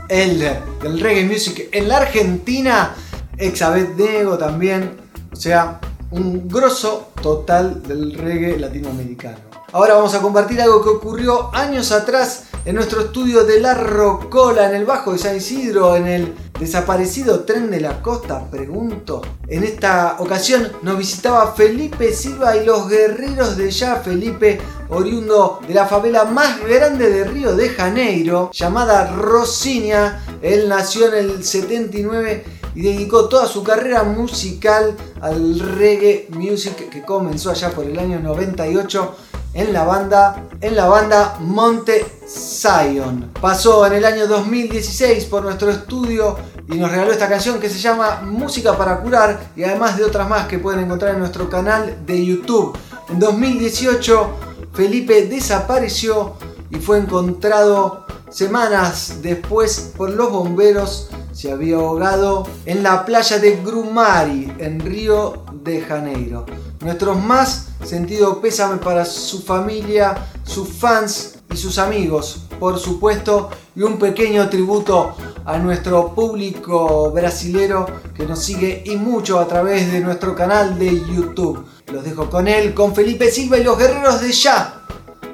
elder 0.09 0.63
del 0.83 1.01
reggae 1.01 1.25
music 1.25 1.69
en 1.73 1.89
la 1.89 1.99
Argentina, 1.99 2.95
ex 3.37 3.63
Nego 3.97 4.39
también, 4.39 4.97
o 5.33 5.37
sea, 5.37 5.81
un 6.11 6.49
grosso 6.49 7.11
total 7.21 7.83
del 7.83 8.15
reggae 8.15 8.59
latinoamericano. 8.59 9.39
Ahora 9.73 9.95
vamos 9.95 10.15
a 10.15 10.21
compartir 10.21 10.61
algo 10.63 10.83
que 10.83 10.89
ocurrió 10.89 11.55
años 11.55 11.93
atrás 11.93 12.45
en 12.65 12.75
nuestro 12.75 13.01
estudio 13.01 13.45
de 13.45 13.61
La 13.61 13.75
Rocola, 13.75 14.69
en 14.69 14.77
el 14.77 14.85
Bajo 14.85 15.13
de 15.13 15.19
San 15.19 15.37
Isidro, 15.37 15.97
en 15.97 16.07
el 16.07 16.35
desaparecido 16.59 17.41
tren 17.41 17.71
de 17.71 17.81
la 17.81 18.03
costa, 18.03 18.51
pregunto. 18.51 19.23
En 19.47 19.65
esta 19.65 20.17
ocasión 20.19 20.71
nos 20.83 20.99
visitaba 20.99 21.55
Felipe 21.55 22.13
Silva 22.13 22.57
y 22.57 22.65
los 22.65 22.89
guerreros 22.89 23.57
de 23.57 23.71
ya 23.71 23.97
Felipe, 23.97 24.61
oriundo 24.89 25.61
de 25.67 25.75
la 25.75 25.87
favela 25.87 26.25
más 26.25 26.61
grande 26.61 27.11
de 27.11 27.25
Río 27.25 27.55
de 27.55 27.71
Janeiro, 27.71 28.51
llamada 28.53 29.13
Rosinia. 29.13 30.21
Él 30.43 30.69
nació 30.69 31.13
en 31.13 31.31
el 31.31 31.45
79 31.45 32.45
y 32.75 32.83
dedicó 32.83 33.29
toda 33.29 33.47
su 33.47 33.63
carrera 33.63 34.03
musical 34.03 34.95
al 35.21 35.59
reggae 35.59 36.29
music 36.31 36.89
que 36.89 37.03
comenzó 37.03 37.51
allá 37.51 37.71
por 37.71 37.85
el 37.85 37.99
año 37.99 38.21
98 38.21 39.17
en 39.59 39.73
la 39.73 39.83
banda, 39.83 40.45
en 40.61 40.77
la 40.77 40.87
banda 40.87 41.37
Monte 41.41 42.07
Zion. 42.29 43.33
Pasó 43.41 43.85
en 43.87 43.95
el 43.95 44.05
año 44.05 44.29
2016 44.29 45.25
por 45.25 45.43
nuestro 45.43 45.69
estudio 45.69 46.37
y 46.69 46.77
nos 46.77 46.93
regaló 46.93 47.11
esta 47.11 47.29
canción 47.29 47.59
que 47.59 47.69
se 47.69 47.81
llama 47.81 48.21
Música 48.23 48.79
para 48.79 49.01
curar 49.01 49.51
y 49.57 49.65
además 49.65 49.97
de 49.97 50.05
otras 50.05 50.29
más 50.29 50.47
que 50.47 50.61
pueden 50.61 50.85
encontrar 50.85 51.15
en 51.15 51.19
nuestro 51.19 51.51
canal 51.51 52.07
de 52.07 52.25
YouTube. 52.25 52.79
En 53.09 53.19
2018 53.19 54.31
Felipe 54.73 55.27
desapareció 55.27 56.35
y 56.71 56.77
fue 56.77 56.99
encontrado 56.99 58.07
semanas 58.31 59.17
después 59.23 59.93
por 59.97 60.11
los 60.11 60.31
bomberos. 60.31 61.11
Se 61.33 61.51
había 61.51 61.77
ahogado 61.77 62.47
en 62.65 62.85
la 62.85 63.05
playa 63.05 63.41
de 63.41 63.57
Grumari, 63.57 64.53
en 64.59 64.79
Río 64.79 65.43
de 65.53 65.81
Janeiro. 65.81 66.47
Nuestros 66.81 67.19
más 67.23 67.69
sentido 67.85 68.41
pésame 68.41 68.77
para 68.77 69.05
su 69.05 69.43
familia, 69.43 70.15
sus 70.45 70.69
fans 70.69 71.39
y 71.53 71.57
sus 71.57 71.79
amigos, 71.79 72.43
por 72.61 72.79
supuesto, 72.79 73.51
y 73.75 73.83
un 73.83 73.99
pequeño 73.99 74.49
tributo 74.49 75.15
a 75.45 75.59
nuestro 75.59 76.15
público 76.15 77.11
brasilero 77.11 77.87
que 78.15 78.27
nos 78.27 78.41
sigue 78.41 78.83
y 78.87 78.97
mucho 78.97 79.39
a 79.39 79.49
través 79.49 79.91
de 79.91 80.01
nuestro 80.01 80.35
canal 80.35 80.79
de 80.79 80.95
YouTube. 81.07 81.65
Los 81.93 82.05
dejo 82.05 82.29
con 82.29 82.47
él, 82.47 82.75
con 82.75 82.95
Felipe 82.95 83.31
Silva 83.31 83.59
y 83.59 83.65
los 83.65 83.79
guerreros 83.79 84.21
de 84.21 84.33
ya, 84.33 84.83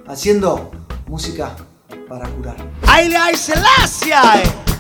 haciendo 0.07 0.70
música 1.09 1.57
para 2.09 2.28
curar. 2.28 2.57
¡Aire 2.86 3.36
Selassie! 3.36 4.74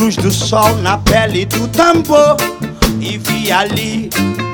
Luz 0.00 0.16
do 0.16 0.30
sol 0.30 0.76
na 0.76 0.96
pele 0.96 1.44
do 1.44 1.68
tambor 1.68 2.34
e 3.02 3.18
vi 3.18 3.52
ali 3.52 4.08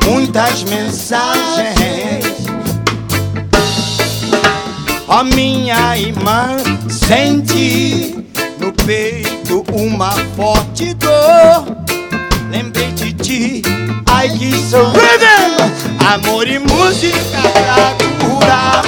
muitas 0.04 0.64
mensagens. 0.64 2.26
Ó 5.06 5.20
oh, 5.20 5.24
minha 5.24 5.96
irmã, 5.96 6.48
senti 6.90 8.26
no 8.58 8.72
peito 8.72 9.64
uma 9.72 10.10
forte 10.34 10.92
dor. 10.94 11.76
Lembrei 12.50 12.90
de 12.90 13.12
ti, 13.12 13.62
I 14.08 14.28
quis 14.36 14.72
rhythm, 14.72 16.12
amor 16.12 16.48
e 16.48 16.58
música 16.58 17.40
pra 17.52 17.94
curar, 18.18 18.82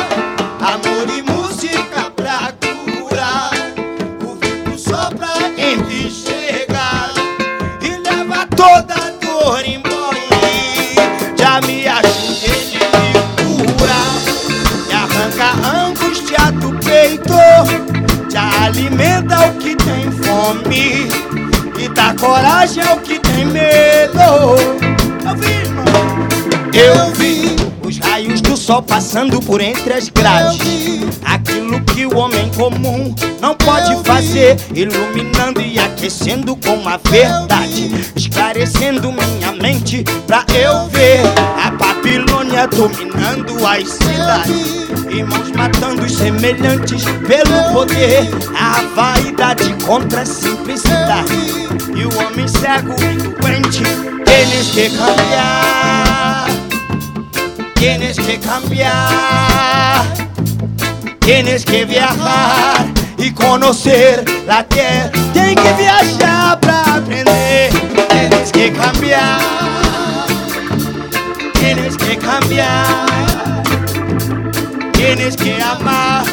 e 21.79 21.89
dá 21.91 22.15
coragem 22.15 22.83
ao 22.83 22.97
que 22.99 23.19
tem 23.19 23.45
medo. 23.45 24.19
Eu 25.27 25.37
vi, 25.37 25.53
irmão, 25.53 25.85
eu 26.73 27.13
vi 27.13 27.57
os 27.87 27.99
raios 27.99 28.41
do 28.41 28.57
sol 28.57 28.83
passando 28.83 29.41
por 29.43 29.61
entre 29.61 29.93
as 29.93 30.09
grades. 30.09 30.59
Aquilo 31.23 31.83
que 31.83 32.07
o 32.07 32.17
homem 32.17 32.51
comum 32.57 33.15
não 33.43 33.55
pode 33.55 33.95
fazer, 34.05 34.57
iluminando 34.75 35.61
e 35.61 35.79
aquecendo 35.79 36.57
com 36.57 36.89
a 36.89 36.97
verdade, 36.97 37.91
esclarecendo 38.17 39.13
minha 39.13 39.53
mente 39.53 40.03
pra 40.27 40.47
eu 40.55 40.89
ver 40.89 41.21
a 41.63 41.71
Babilônia 41.73 42.67
dominando 42.69 43.67
as 43.67 43.87
cidades. 43.87 44.88
Irmãos 45.11 45.51
matando 45.53 46.05
os 46.05 46.15
semelhantes 46.15 47.05
pelo 47.27 47.73
poder. 47.73 48.29
A 48.59 48.83
vaidade 48.95 49.75
contra 49.85 50.23
a 50.23 50.27
simplicidade. 50.27 51.33
E 51.95 52.05
o 52.05 52.19
homem 52.19 52.47
cego 52.47 52.95
e 53.03 53.17
doente, 53.41 53.83
tienes 54.25 54.71
que 54.71 54.91
cambiar. 54.91 56.47
Tienes 57.75 58.19
que 58.19 58.39
cambiar. 58.39 60.07
Tienes 61.21 61.65
que 61.65 61.85
viajar 61.85 62.87
e 63.19 63.31
conhecer 63.31 64.25
la 64.47 64.63
tierra. 64.65 65.11
Tem 65.33 65.55
que 65.55 65.73
viajar 65.75 66.57
pra 66.59 66.97
aprender. 66.97 67.71
Tienes 68.11 68.53
que 68.53 68.71
cambiar. 68.71 69.41
Tienes 71.55 71.97
que 71.97 72.17
cambiar. 72.17 73.58
Tienes 74.99 75.37
que 75.37 75.63
amar 75.63 76.25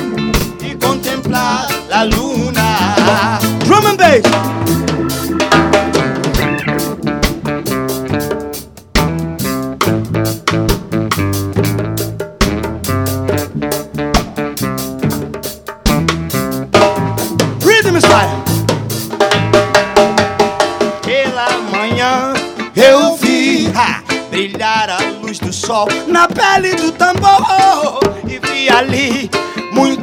y 0.60 0.74
contemplar 0.74 1.68
la 1.88 2.04
luna. 2.06 3.40
Drum 3.64 3.86
and. 3.86 4.95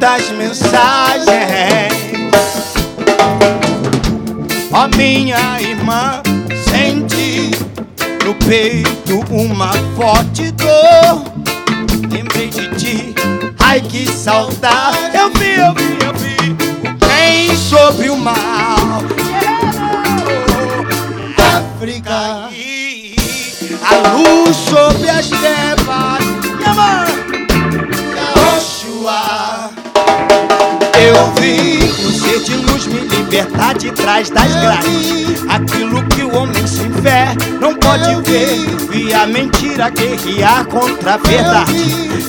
Muitas 0.03 0.29
mensagens. 0.31 1.93
Ó 4.73 4.87
minha 4.97 5.61
irmã, 5.61 6.21
senti 6.69 7.51
no 8.25 8.35
peito 8.35 9.23
uma 9.29 9.71
forte 9.95 10.51
dor. 10.51 11.23
Lembrei 12.11 12.49
de 12.49 12.67
ti, 12.75 13.15
ai 13.59 13.79
que 13.79 14.05
saudade. 14.05 14.97
Eu 15.13 15.29
vi, 15.29 15.53
eu 15.53 15.73
vi, 15.73 15.97
eu 16.05 16.13
vi 16.15 16.51
o 16.89 17.05
bem 17.05 17.55
sobre 17.55 18.09
o 18.09 18.17
mal. 18.17 18.35
África, 21.55 22.49
a 23.89 24.17
luz 24.17 24.57
sobre 24.57 25.09
as 25.09 25.29
trevas. 25.29 25.72
Me 33.53 33.63
libertar 33.63 33.77
de 33.77 33.91
trás 33.91 34.29
das 34.29 34.51
grades. 34.55 35.43
Aquilo 35.49 36.03
que 36.09 36.23
o 36.23 36.35
homem 36.35 36.67
sem 36.67 36.91
fé 36.93 37.35
não 37.59 37.75
pode 37.75 38.15
ver. 38.29 38.57
Vi 38.89 39.13
a 39.13 39.25
mentira 39.25 39.89
guerrear 39.89 40.65
contra 40.65 41.15
a 41.15 41.17
verdade. 41.17 41.73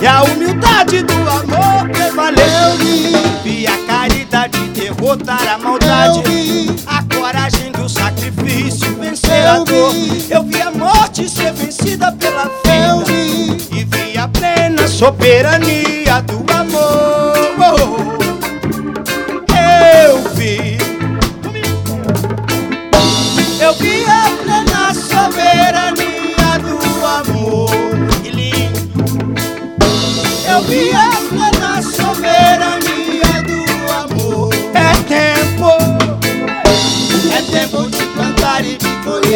E 0.00 0.06
a 0.06 0.22
humildade 0.22 1.02
do 1.02 1.14
amor 1.14 1.88
prevaleceu. 1.90 2.76
Vi 3.42 3.66
a 3.66 3.76
caridade 3.86 4.58
derrotar 4.68 5.54
a 5.54 5.58
maldade. 5.58 6.22
A 6.86 7.02
coragem 7.14 7.72
do 7.72 7.88
sacrifício 7.88 8.94
vencer 8.96 9.46
a 9.46 9.58
dor. 9.58 9.94
Eu 10.30 10.42
vi 10.42 10.60
a 10.60 10.70
morte 10.70 11.28
ser 11.28 11.52
vencida 11.52 12.12
pela 12.12 12.44
vida. 12.44 13.04
E 13.72 13.84
vi 13.84 14.18
a 14.18 14.28
plena 14.28 14.86
soberania 14.88 16.20
do 16.22 16.44
amor. 16.52 17.23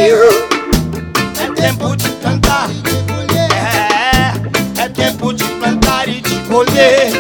É 0.01 1.61
tempo 1.61 1.97
de 1.97 2.09
cantar. 2.23 2.71
É, 3.51 4.83
é 4.85 4.89
tempo 4.91 5.33
de 5.33 5.43
plantar 5.43 6.09
e 6.09 6.21
de 6.21 6.37
colher. 6.43 7.11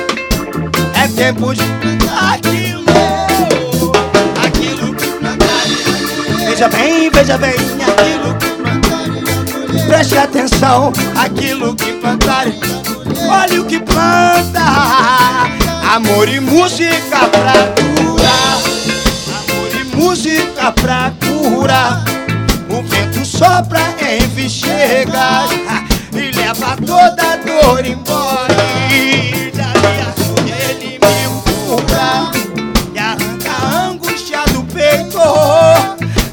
É 0.94 1.08
tempo 1.08 1.52
de 1.56 1.64
plantar 1.64 2.34
aquilo. 2.34 2.84
Aquilo 4.46 4.94
que 4.94 5.06
plantar 5.08 5.66
e 5.66 5.74
colher. 5.74 6.50
Veja 6.50 6.68
bem, 6.68 7.10
veja 7.10 7.36
bem 7.36 7.50
aquilo 7.50 8.34
que 8.38 8.46
plantar 8.62 9.08
e 9.08 9.22
colher. 9.22 9.86
Preste 9.88 10.16
atenção, 10.16 10.92
aquilo 11.16 11.74
que 11.74 11.94
plantar 11.94 12.46
e 12.46 12.52
colher. 12.52 13.28
Olha 13.28 13.60
o 13.60 13.64
que 13.64 13.80
planta. 13.80 14.62
Amor 15.96 16.28
e 16.28 16.38
música 16.38 17.26
pra 17.26 17.74
e 19.80 19.96
música 19.96 20.70
pra 20.70 21.12
curar. 21.20 22.04
Sopra 23.58 23.92
em 24.08 24.20
vichegas 24.28 25.50
e 26.12 26.30
leva 26.30 26.76
toda 26.76 27.32
a 27.32 27.36
dor 27.38 27.84
embora. 27.84 28.54
E 28.88 29.50
dali 29.50 30.00
a 30.00 30.12
sua 30.14 30.42
ele 30.70 31.00
me 31.00 31.08
cura 31.42 32.30
e 32.94 32.98
arranca 33.00 33.50
a 33.50 33.86
angústia 33.86 34.44
do 34.52 34.62
peito. 34.62 35.18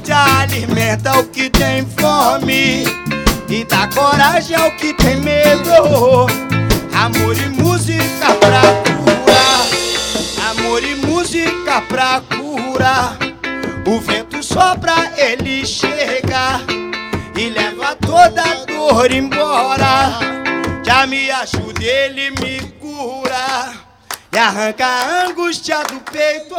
Te 0.04 0.12
alimenta 0.12 1.18
o 1.18 1.24
que 1.24 1.50
tem 1.50 1.84
fome 1.98 2.84
e 3.50 3.66
dá 3.68 3.88
coragem 3.88 4.56
ao 4.56 4.70
que 4.74 4.94
tem 4.94 5.20
medo. 5.20 6.28
Amor 6.94 7.36
e 7.36 7.50
música 7.50 8.36
pra 8.40 8.62
curar. 8.94 10.52
Amor 10.52 10.84
e 10.84 10.94
música 10.94 11.82
pra 11.90 12.22
curar. 12.38 13.18
O 13.88 14.00
vento 14.00 14.44
sopra, 14.44 15.12
ele 15.18 15.66
chega 15.66 16.15
toda 18.26 18.66
dor 18.66 19.12
embora. 19.12 20.20
Já 20.84 21.06
me 21.06 21.30
ajuda, 21.30 21.84
ele 21.84 22.32
me 22.32 22.62
cura 22.80 23.74
e 24.32 24.38
arranca 24.38 24.86
a 24.86 25.26
angústia 25.26 25.84
do 25.84 26.00
peito. 26.00 26.56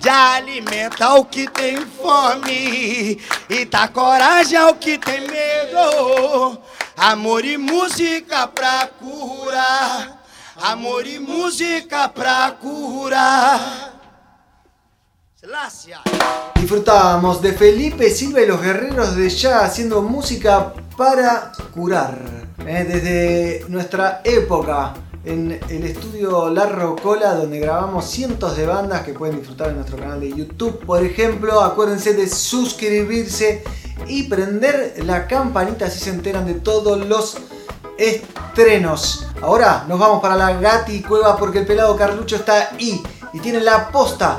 Já 0.00 0.36
alimenta 0.36 1.14
o 1.14 1.24
que 1.24 1.48
tem 1.50 1.76
fome 1.76 3.20
e 3.48 3.64
dá 3.66 3.86
coragem 3.88 4.58
ao 4.58 4.74
que 4.74 4.98
tem 4.98 5.20
medo. 5.20 6.58
Amor 6.96 7.44
e 7.44 7.56
música 7.56 8.46
pra 8.46 8.88
curar. 8.98 10.20
Amor 10.56 11.06
e 11.06 11.18
música 11.18 12.08
pra 12.08 12.50
curar. 12.52 13.99
Disfrutábamos 16.54 17.40
de 17.40 17.54
Felipe 17.54 18.10
Silva 18.10 18.42
y 18.42 18.46
los 18.46 18.60
guerreros 18.60 19.16
de 19.16 19.30
ya 19.30 19.60
haciendo 19.60 20.02
música 20.02 20.74
para 20.98 21.52
curar. 21.72 22.18
Eh, 22.66 22.84
desde 22.86 23.64
nuestra 23.70 24.20
época 24.22 24.92
en 25.24 25.58
el 25.70 25.84
estudio 25.84 26.50
La 26.50 26.66
Rocola, 26.66 27.32
donde 27.36 27.58
grabamos 27.58 28.04
cientos 28.04 28.54
de 28.54 28.66
bandas 28.66 29.00
que 29.00 29.14
pueden 29.14 29.38
disfrutar 29.38 29.70
en 29.70 29.76
nuestro 29.76 29.96
canal 29.96 30.20
de 30.20 30.28
YouTube. 30.28 30.84
Por 30.84 31.02
ejemplo, 31.02 31.62
acuérdense 31.62 32.12
de 32.12 32.28
suscribirse 32.28 33.64
y 34.08 34.24
prender 34.24 34.96
la 35.06 35.26
campanita 35.26 35.86
así 35.86 36.00
se 36.00 36.10
enteran 36.10 36.44
de 36.44 36.54
todos 36.54 37.06
los 37.06 37.38
estrenos. 37.96 39.26
Ahora 39.40 39.86
nos 39.88 39.98
vamos 39.98 40.20
para 40.20 40.36
la 40.36 40.52
Gati 40.60 41.00
Cueva 41.00 41.38
porque 41.38 41.60
el 41.60 41.66
pelado 41.66 41.96
Carlucho 41.96 42.36
está 42.36 42.72
ahí 42.72 43.02
y 43.32 43.40
tiene 43.40 43.60
la 43.60 43.90
posta 43.90 44.36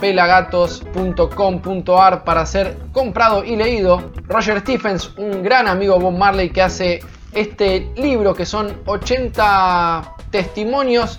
.pelagatos.com.ar 0.00 2.24
para 2.24 2.44
ser 2.44 2.76
comprado 2.92 3.42
y 3.44 3.56
leído. 3.56 4.10
Roger 4.28 4.60
Stephens, 4.60 5.16
un 5.16 5.42
gran 5.42 5.66
amigo 5.66 5.98
Bob 5.98 6.16
Marley 6.16 6.50
que 6.50 6.60
hace 6.62 7.00
este 7.32 7.90
libro 7.96 8.34
que 8.34 8.44
son 8.44 8.82
80 8.84 10.14
testimonios 10.30 11.18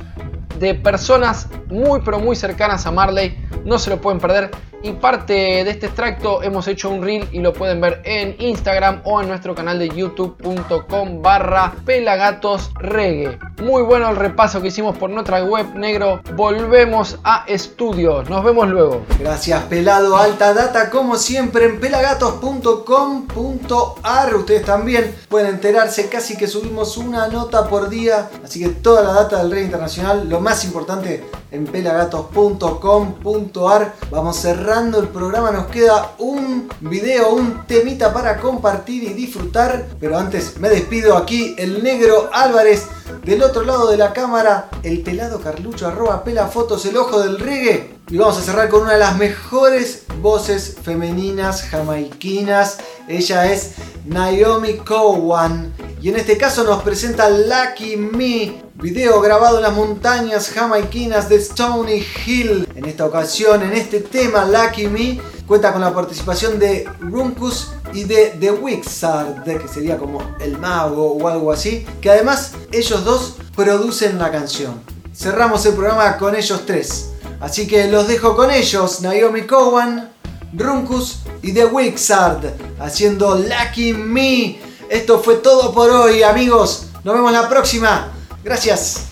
de 0.60 0.76
personas 0.76 1.48
muy 1.68 2.02
pero 2.02 2.20
muy 2.20 2.36
cercanas 2.36 2.86
a 2.86 2.92
Marley. 2.92 3.38
No 3.66 3.80
se 3.80 3.90
lo 3.90 4.02
pueden 4.02 4.20
perder. 4.20 4.52
Y 4.84 4.92
parte 4.94 5.34
de 5.34 5.70
este 5.70 5.88
extracto 5.88 6.44
hemos 6.44 6.68
hecho 6.68 6.92
un 6.92 7.04
reel 7.04 7.28
y 7.32 7.40
lo 7.40 7.52
pueden 7.52 7.82
ver 7.82 8.00
en 8.06 8.36
Instagram 8.38 9.02
o 9.06 9.20
en 9.20 9.28
nuestro 9.28 9.56
canal 9.56 9.80
de 9.80 9.90
youtube.com 9.90 11.22
barra 11.22 11.74
pelagatosregue. 11.84 13.40
Muy 13.64 13.82
bueno 13.82 14.08
el 14.10 14.16
repaso 14.16 14.62
que 14.62 14.68
hicimos 14.68 14.96
por 14.96 15.10
nuestra 15.10 15.44
web 15.44 15.74
negro. 15.74 16.22
Volvemos 16.36 17.18
a 17.24 17.44
estudios. 17.48 18.30
Nos 18.30 18.44
vemos 18.44 18.70
luego. 18.70 19.04
Gracias 19.20 19.64
pelado. 19.64 20.16
Alta 20.16 20.54
data 20.54 20.92
como 20.92 21.16
siempre 21.16 21.66
en 21.66 21.80
pelagatos.com.ar. 21.80 24.36
Ustedes 24.36 24.64
también 24.64 25.16
pueden 25.28 25.56
enterarse 25.56 26.08
casi 26.08 26.38
que 26.38 26.48
subimos 26.48 26.98
una 26.98 27.28
nota 27.30 27.68
por 27.68 27.90
día. 27.90 28.30
Así 28.44 28.60
que 28.60 28.70
toda 28.70 29.02
la 29.02 29.14
data 29.14 29.40
del 29.40 29.50
rey 29.50 29.64
internacional, 29.64 30.30
más 30.48 30.64
importante 30.64 31.30
en 31.52 31.66
pelagatos.com.ar. 31.66 33.96
Vamos 34.10 34.38
cerrando 34.38 35.02
el 35.02 35.10
programa, 35.10 35.52
nos 35.52 35.66
queda 35.66 36.14
un 36.20 36.70
video, 36.80 37.34
un 37.34 37.68
temita 37.68 38.14
para 38.14 38.40
compartir 38.40 39.04
y 39.04 39.14
disfrutar. 39.14 39.90
Pero 40.00 40.18
antes 40.18 40.58
me 40.58 40.70
despido 40.70 41.18
aquí, 41.18 41.54
el 41.58 41.84
negro 41.84 42.30
Álvarez. 42.32 42.88
Del 43.26 43.44
otro 43.44 43.64
lado 43.64 43.92
de 43.92 43.98
la 43.98 44.14
cámara, 44.14 44.70
el 44.84 45.02
pelado 45.02 45.42
Carlucho, 45.42 45.86
arroba 45.86 46.24
pela 46.24 46.48
fotos, 46.48 46.86
el 46.86 46.96
ojo 46.96 47.20
del 47.20 47.40
reggae. 47.40 47.98
Y 48.10 48.16
vamos 48.16 48.38
a 48.38 48.42
cerrar 48.42 48.70
con 48.70 48.84
una 48.84 48.94
de 48.94 49.00
las 49.00 49.18
mejores 49.18 50.04
voces 50.22 50.78
femeninas 50.82 51.64
jamaiquinas. 51.64 52.78
Ella 53.10 53.52
es 53.52 53.74
Naomi 54.06 54.78
Cowan. 54.78 55.74
Y 56.00 56.10
en 56.10 56.16
este 56.16 56.38
caso 56.38 56.64
nos 56.64 56.84
presenta 56.84 57.28
Lucky 57.28 57.98
Me, 57.98 58.62
video 58.76 59.20
grabado 59.20 59.58
en 59.58 59.64
las 59.64 59.74
montañas 59.74 60.52
jamaiquinas 60.52 61.28
de 61.28 61.38
Stony 61.38 62.04
Hill. 62.24 62.68
En 62.76 62.86
esta 62.86 63.06
ocasión, 63.06 63.64
en 63.64 63.74
este 63.74 64.02
tema, 64.02 64.46
Lucky 64.46 64.88
Me, 64.88 65.20
cuenta 65.48 65.74
con 65.74 65.82
la 65.82 65.92
participación 65.92 66.60
de 66.60 66.88
Runkus 67.00 67.70
y 67.94 68.04
de 68.04 68.36
The 68.40 68.52
Wixard, 68.52 69.44
que 69.44 69.68
sería 69.68 69.98
como 69.98 70.22
el 70.40 70.60
mago 70.60 71.14
o 71.14 71.28
algo 71.28 71.52
así, 71.52 71.84
que 72.00 72.12
además 72.12 72.52
ellos 72.72 73.04
dos 73.04 73.38
producen 73.56 74.20
la 74.20 74.32
canción. 74.32 74.80
Cerramos 75.16 75.66
el 75.66 75.74
programa 75.74 76.16
con 76.18 76.36
ellos 76.36 76.62
tres. 76.68 77.10
Así 77.40 77.66
que 77.66 77.88
los 77.88 78.08
dejo 78.08 78.36
con 78.36 78.52
ellos, 78.52 79.02
Naomi 79.02 79.48
Cowan, 79.48 80.12
Runkus 80.54 81.22
y 81.42 81.54
The 81.54 81.66
Wixard, 81.66 82.54
haciendo 82.80 83.36
Lucky 83.36 83.94
Me. 83.94 84.67
Esto 84.90 85.20
fue 85.20 85.36
todo 85.36 85.74
por 85.74 85.90
hoy, 85.90 86.24
amigos. 86.24 86.88
Nos 87.04 87.16
vemos 87.16 87.32
la 87.32 87.50
próxima. 87.50 88.12
Gracias. 88.44 89.07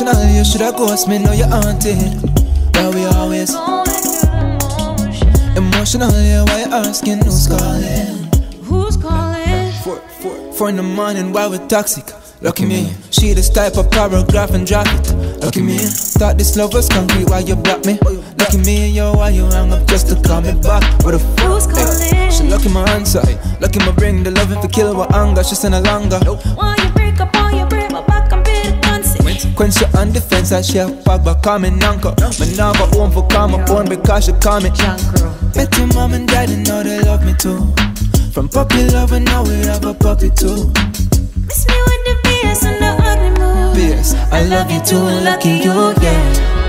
Emotional, 0.00 0.30
you 0.34 0.44
shoulda 0.44 0.72
ghost 0.78 1.08
me, 1.08 1.18
know 1.18 1.32
you're 1.32 1.46
haunted. 1.46 2.22
But 2.72 2.94
we 2.94 3.04
always 3.04 3.50
emotional, 5.54 6.10
yeah. 6.22 6.42
Why 6.44 6.64
you 6.64 6.72
asking 6.72 7.18
who's 7.18 7.46
calling? 7.46 8.24
Who's 8.62 8.96
calling? 8.96 9.72
Four, 9.84 9.96
four, 10.22 10.52
four 10.54 10.68
in 10.70 10.76
the 10.76 10.82
morning, 10.82 11.34
why 11.34 11.48
we 11.48 11.58
toxic? 11.68 12.06
Lucky 12.40 12.64
me, 12.64 12.94
she 13.10 13.34
this 13.34 13.50
type 13.50 13.76
of 13.76 13.90
paragraph 13.90 14.52
and 14.52 14.66
drop 14.66 14.86
it. 14.88 15.12
Lucky 15.44 15.60
me, 15.60 15.76
thought 15.76 16.38
this 16.38 16.56
love 16.56 16.72
was 16.72 16.88
concrete, 16.88 17.28
why 17.28 17.40
you 17.40 17.54
block 17.54 17.84
me? 17.84 17.98
Lucky 18.38 18.56
me, 18.56 18.88
yo, 18.88 19.12
why 19.12 19.28
you 19.28 19.44
hang 19.50 19.70
up 19.70 19.86
just 19.86 20.08
to 20.08 20.16
call 20.26 20.40
me 20.40 20.52
back? 20.62 20.82
What 21.04 21.12
the 21.12 21.18
Who's 21.44 21.66
calling? 21.66 22.30
She 22.30 22.44
lucky 22.48 22.70
my 22.70 22.88
answer, 22.92 23.20
lucky 23.60 23.80
my 23.80 23.92
bring 23.92 24.22
the 24.22 24.30
love 24.30 24.50
if 24.50 24.62
you 24.62 24.70
kill 24.70 24.98
with 24.98 25.14
anger, 25.14 25.44
she 25.44 25.54
send 25.54 25.74
a 25.74 25.82
longer. 25.82 26.18
Why 26.56 26.79
she 29.68 29.84
on 29.98 30.10
defense, 30.12 30.52
I 30.52 30.62
share 30.62 30.88
back 31.04 31.42
call 31.42 31.58
me 31.58 31.68
nanko. 31.68 32.16
Me 32.40 32.56
now 32.56 32.72
go 32.72 32.86
home 32.96 33.12
for 33.12 33.28
my 33.48 33.64
phone 33.66 33.88
because 33.88 34.24
she 34.24 34.32
call 34.32 34.60
me. 34.60 34.70
Your 35.76 35.86
mom 35.94 36.14
and 36.14 36.26
daddy 36.26 36.56
know 36.56 36.82
they 36.82 37.00
love 37.00 37.24
me 37.24 37.34
too. 37.34 37.60
From 38.32 38.48
puppy 38.48 38.84
love 38.90 39.12
and 39.12 39.24
now 39.24 39.42
we 39.42 39.54
have 39.66 39.84
a 39.84 39.92
puppy 39.92 40.30
too. 40.30 40.72
Miss 41.46 41.66
me 41.68 41.76
with 41.86 42.04
the 42.06 42.16
BS 42.24 42.64
and 42.64 42.82
the 42.82 42.90
ugly 43.04 43.30
mood. 43.38 43.76
BS, 43.76 44.14
I 44.32 44.44
love 44.44 44.70
you 44.70 44.80
too 44.80 44.96
and 44.96 45.24
lucky 45.24 45.50
you, 45.50 45.72
yeah. 46.00 46.60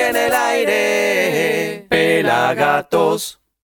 En 0.00 0.16
el 0.16 0.32
aire. 0.32 0.79